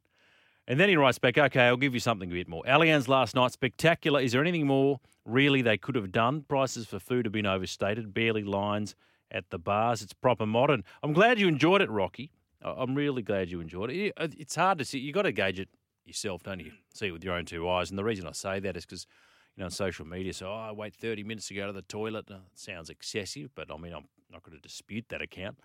[0.68, 2.64] And then he writes back, okay, I'll give you something a bit more.
[2.64, 4.22] Allianz last night, spectacular.
[4.22, 6.44] Is there anything more really they could have done?
[6.48, 8.96] Prices for food have been overstated, barely lines
[9.32, 10.02] at the bars.
[10.02, 10.84] It's proper modern.
[11.04, 12.32] I'm glad you enjoyed it, Rocky.
[12.64, 14.14] I'm really glad you enjoyed it.
[14.18, 15.00] Uh, It's hard to see.
[15.00, 15.70] You've got to gauge it
[16.06, 16.72] yourself, don't you?
[16.94, 17.90] See it with your own two eyes.
[17.90, 19.08] And the reason I say that is because,
[19.56, 21.82] you know, on social media, so, oh, I wait 30 minutes to go to the
[21.82, 22.30] toilet.
[22.30, 25.58] Uh, It sounds excessive, but I mean, I'm not going to dispute that account.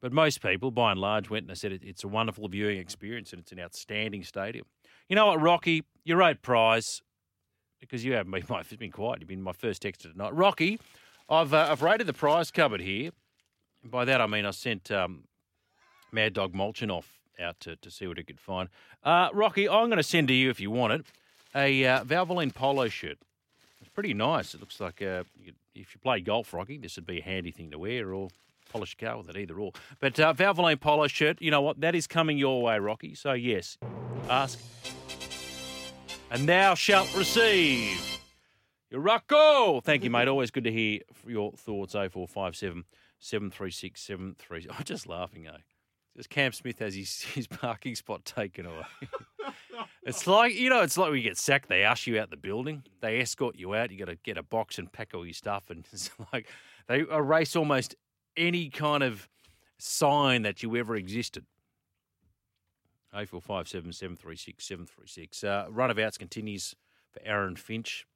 [0.00, 3.40] But most people, by and large, went and said it's a wonderful viewing experience and
[3.40, 4.66] it's an outstanding stadium.
[5.08, 5.84] You know what, Rocky?
[6.04, 7.02] You're right, prize
[7.80, 9.20] because you haven't been it's been quiet.
[9.20, 10.34] You've been my first texter tonight.
[10.34, 10.78] Rocky,
[11.28, 13.10] I've uh, I've rated the prize cupboard here.
[13.82, 15.24] And by that I mean I sent um,
[16.12, 18.68] Mad Dog Mulchin off out to, to see what he could find.
[19.04, 21.06] Uh, Rocky, I'm going to send to you if you want it
[21.54, 23.18] a uh, Valvoline polo shirt.
[23.80, 24.54] It's pretty nice.
[24.54, 25.24] It looks like uh,
[25.74, 28.28] if you play golf, Rocky, this would be a handy thing to wear or
[28.70, 29.72] polish car with it, either or.
[30.00, 31.80] But uh, Valvoline polo shirt, you know what?
[31.80, 33.14] That is coming your way, Rocky.
[33.14, 33.78] So, yes,
[34.28, 34.58] ask.
[36.30, 38.18] And thou shalt receive.
[38.90, 39.80] Your Rocco.
[39.80, 40.28] Thank you, mate.
[40.28, 41.92] Always good to hear your thoughts.
[41.92, 42.84] 0457
[43.18, 44.74] 736 736.
[44.76, 45.58] I'm just laughing, eh?
[46.16, 48.86] Just Cam Smith has his, his parking spot taken away.
[50.02, 52.36] it's like, you know, it's like when you get sacked, they usher you out the
[52.36, 55.34] building, they escort you out, you got to get a box and pack all your
[55.34, 55.70] stuff.
[55.70, 56.48] And it's like
[56.88, 57.94] they erase almost
[58.36, 59.28] any kind of
[59.78, 61.44] sign that you ever existed.
[63.24, 65.44] 0457 736 736.
[65.44, 66.74] Uh, run of outs continues
[67.10, 68.06] for Aaron Finch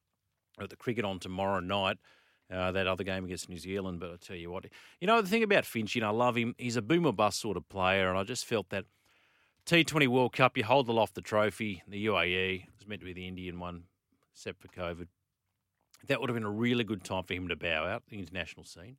[0.60, 1.98] at the cricket on tomorrow night.
[2.52, 4.66] Uh, that other game against New Zealand, but I tell you what,
[5.00, 6.56] you know the thing about Finch, you know, I love him.
[6.58, 8.86] He's a boomer bust sort of player, and I just felt that
[9.66, 13.12] T20 World Cup, you hold aloft the trophy, the UAE, it was meant to be
[13.12, 13.84] the Indian one,
[14.32, 15.06] except for COVID.
[16.08, 18.64] That would have been a really good time for him to bow out the international
[18.64, 18.96] scene.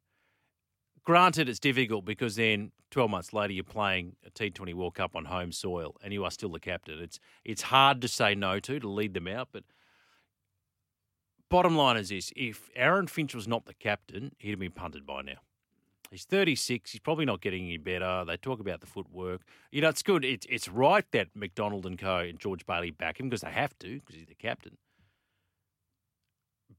[1.03, 5.25] Granted, it's difficult because then 12 months later you're playing a T20 World Cup on
[5.25, 6.99] home soil and you are still the captain.
[6.99, 9.63] It's it's hard to say no to to lead them out, but
[11.49, 15.05] bottom line is this: if Aaron Finch was not the captain, he'd have been punted
[15.05, 15.39] by now.
[16.11, 16.91] He's 36.
[16.91, 18.25] He's probably not getting any better.
[18.27, 19.41] They talk about the footwork.
[19.71, 20.25] You know, it's good.
[20.25, 22.17] It's it's right that McDonald and Co.
[22.17, 24.77] and George Bailey back him because they have to because he's the captain.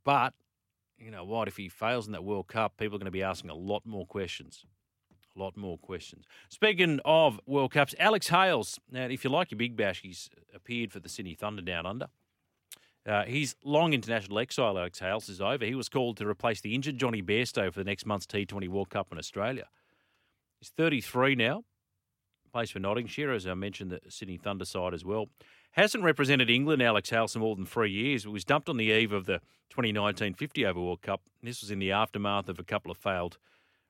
[0.05, 0.35] But
[0.99, 1.49] you know what?
[1.49, 3.85] If he fails in that World Cup, people are going to be asking a lot
[3.85, 4.65] more questions.
[5.35, 6.27] A lot more questions.
[6.51, 8.79] Speaking of World Cups, Alex Hales.
[8.91, 12.09] Now, if you like your Big Bash, he's appeared for the Sydney Thunder down under.
[13.05, 15.65] Uh, his long international exile, Alex Hales, is over.
[15.65, 18.91] He was called to replace the injured Jonny Bairstow for the next month's T20 World
[18.91, 19.67] Cup in Australia.
[20.61, 21.65] He's 33 now.
[22.53, 25.31] Plays for Nottinghamshire, as I mentioned, the Sydney Thunder side as well.
[25.73, 28.27] Hasn't represented England, Alex Hales, for more than three years.
[28.27, 31.23] It was dumped on the eve of the 2019 50 over World Cup.
[31.43, 33.39] This was in the aftermath of a couple of failed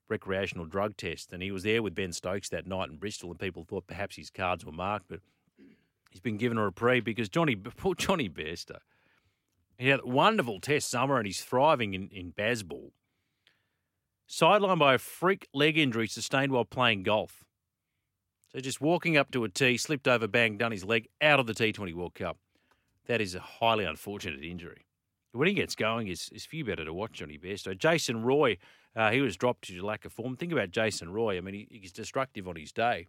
[0.08, 1.32] recreational drug tests.
[1.32, 4.14] And he was there with Ben Stokes that night in Bristol, and people thought perhaps
[4.14, 5.20] his cards were marked, but
[6.10, 8.78] he's been given a reprieve because Jonny, poor Jonny Bairstow,
[9.76, 12.92] he had a wonderful test summer and he's thriving in, in Bazball.
[14.28, 17.44] Sidelined by a freak leg injury sustained while playing golf.
[18.54, 21.46] So just walking up to a tee, slipped over, bang, done his leg out of
[21.46, 22.38] the T20 World Cup.
[23.06, 24.86] That is a highly unfortunate injury.
[25.32, 27.76] When he gets going, it's, few better to watch Jonny Bairstow.
[27.76, 28.58] Jason Roy,
[28.94, 30.36] uh, he was dropped due to lack of form.
[30.36, 31.38] Think about Jason Roy.
[31.38, 33.08] I mean, he, he's destructive on his day.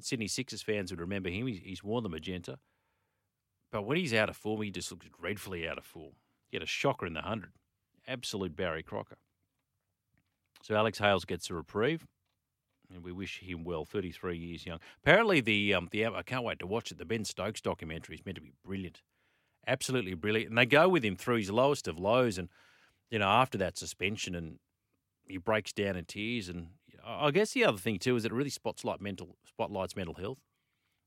[0.00, 1.48] Sydney Sixers fans would remember him.
[1.48, 2.58] He's, he's worn the magenta.
[3.72, 6.12] But when he's out of form, he just looks dreadfully out of form.
[6.48, 7.50] He had a shocker in the 100.
[8.06, 9.18] Absolute Barry Crocker.
[10.62, 12.06] So Alex Hales gets a reprieve,
[12.94, 13.84] and we wish him well.
[13.84, 14.78] 33 years young.
[15.02, 16.98] Apparently, the um, the I can't wait to watch it.
[16.98, 19.02] The Ben Stokes documentary is meant to be brilliant,
[19.66, 20.50] absolutely brilliant.
[20.50, 22.48] And they go with him through his lowest of lows, and
[23.10, 24.58] you know after that suspension, and
[25.26, 26.48] he breaks down in tears.
[26.48, 26.68] And
[27.04, 30.38] I guess the other thing too is it really spotlights mental spotlights mental health,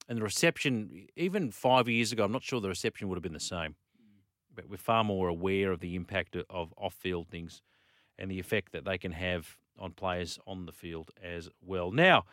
[0.07, 1.07] and the reception.
[1.15, 3.75] Even five years ago, I'm not sure the reception would have been the same.
[4.53, 7.61] But we're far more aware of the impact of off-field things
[8.17, 11.91] and the effect that they can have on players on the field as well.
[11.91, 12.25] Now,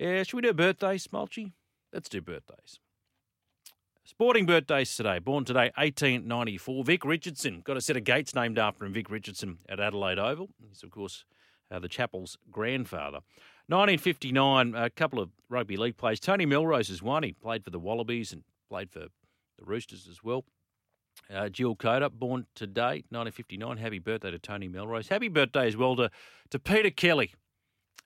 [0.00, 1.52] uh, should we do birthdays, Smolchy?
[1.92, 2.78] Let's do birthdays.
[4.04, 5.18] Sporting birthdays today.
[5.18, 6.84] Born today, 1894.
[6.84, 7.60] Vic Richardson.
[7.60, 10.48] Got a set of gates named after him, Vic Richardson, at Adelaide Oval.
[10.66, 11.24] He's, of course,
[11.70, 13.18] uh, the Chappells' grandfather.
[13.66, 16.20] 1959, a couple of rugby league players.
[16.20, 17.22] Tony Melrose is one.
[17.22, 19.00] He played for the Wallabies and played for
[19.58, 20.44] the Roosters as well.
[21.32, 23.76] Uh, Jill Coda, born today, 1959.
[23.76, 25.08] Happy birthday to Tony Melrose.
[25.08, 26.10] Happy birthday as well to,
[26.50, 27.34] to Peter Kelly.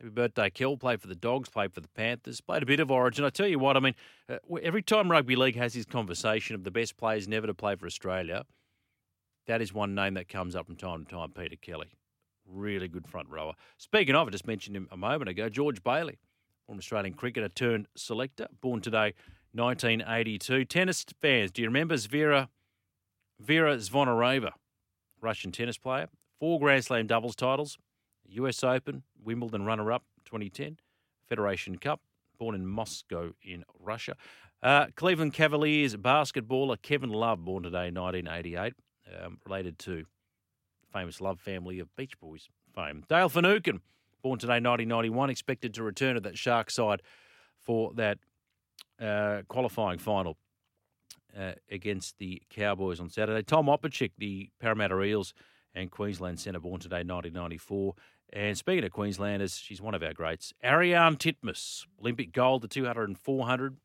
[0.01, 0.77] Happy birthday, Kel.
[0.77, 3.25] Played for the Dogs, played for the Panthers, played a bit of Origin.
[3.25, 3.95] I tell you what, I mean,
[4.29, 7.77] uh, every time Rugby League has this conversation of the best players never to play
[7.77, 8.45] for Australia,
[9.47, 11.93] that is one name that comes up from time to time, Peter Kelly.
[12.45, 13.55] Really good front rower.
[13.79, 16.19] Speaking of, I just mentioned him a moment ago, George Bailey,
[16.67, 19.15] former Australian cricketer turned selector, born today,
[19.53, 20.65] 1982.
[20.65, 22.49] Tennis fans, do you remember Zvira,
[23.43, 24.53] Vera Zvonareva,
[25.21, 26.09] Russian tennis player?
[26.39, 27.77] Four Grand Slam doubles titles,
[28.29, 30.79] US Open, Wimbledon runner up 2010,
[31.29, 32.01] Federation Cup,
[32.39, 34.15] born in Moscow in Russia.
[34.63, 38.75] Uh, Cleveland Cavaliers basketballer Kevin Love, born today, 1988,
[39.25, 40.05] um, related to
[40.93, 43.03] famous Love family of Beach Boys fame.
[43.09, 43.81] Dale Finucane,
[44.23, 47.03] born today, 1991, expected to return to that Shark side
[47.59, 48.19] for that
[49.01, 50.37] uh, qualifying final
[51.39, 53.43] uh, against the Cowboys on Saturday.
[53.43, 55.35] Tom Opacic, the Parramatta Eels
[55.75, 57.95] and Queensland centre, born today, 1994.
[58.33, 60.53] And speaking of Queenslanders, she's one of our greats.
[60.65, 63.77] Ariarne Titmus, Olympic gold, the 200 and 400.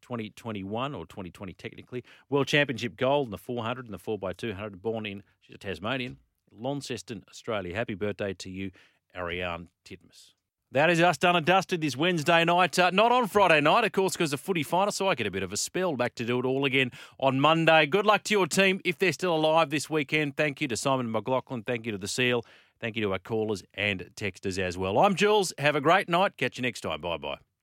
[0.00, 2.04] 2021 or 2020 technically.
[2.28, 4.82] World Championship gold in the 400 and the 4x200.
[4.82, 6.18] Born in, she's a Tasmanian,
[6.50, 7.74] Launceston, Australia.
[7.74, 8.72] Happy birthday to you,
[9.16, 10.32] Ariarne Titmus.
[10.72, 12.78] That is us done and dusted this Wednesday night.
[12.78, 15.30] Uh, not on Friday night, of course, because of footy final, so I get a
[15.30, 17.84] bit of a spell back to do it all again on Monday.
[17.84, 20.38] Good luck to your team if they're still alive this weekend.
[20.38, 21.62] Thank you to Simon McLaughlin.
[21.62, 22.42] Thank you to the Seal.
[22.80, 24.98] Thank you to our callers and texters as well.
[24.98, 25.52] I'm Jules.
[25.58, 26.38] Have a great night.
[26.38, 27.02] Catch you next time.
[27.02, 27.42] Bye bye.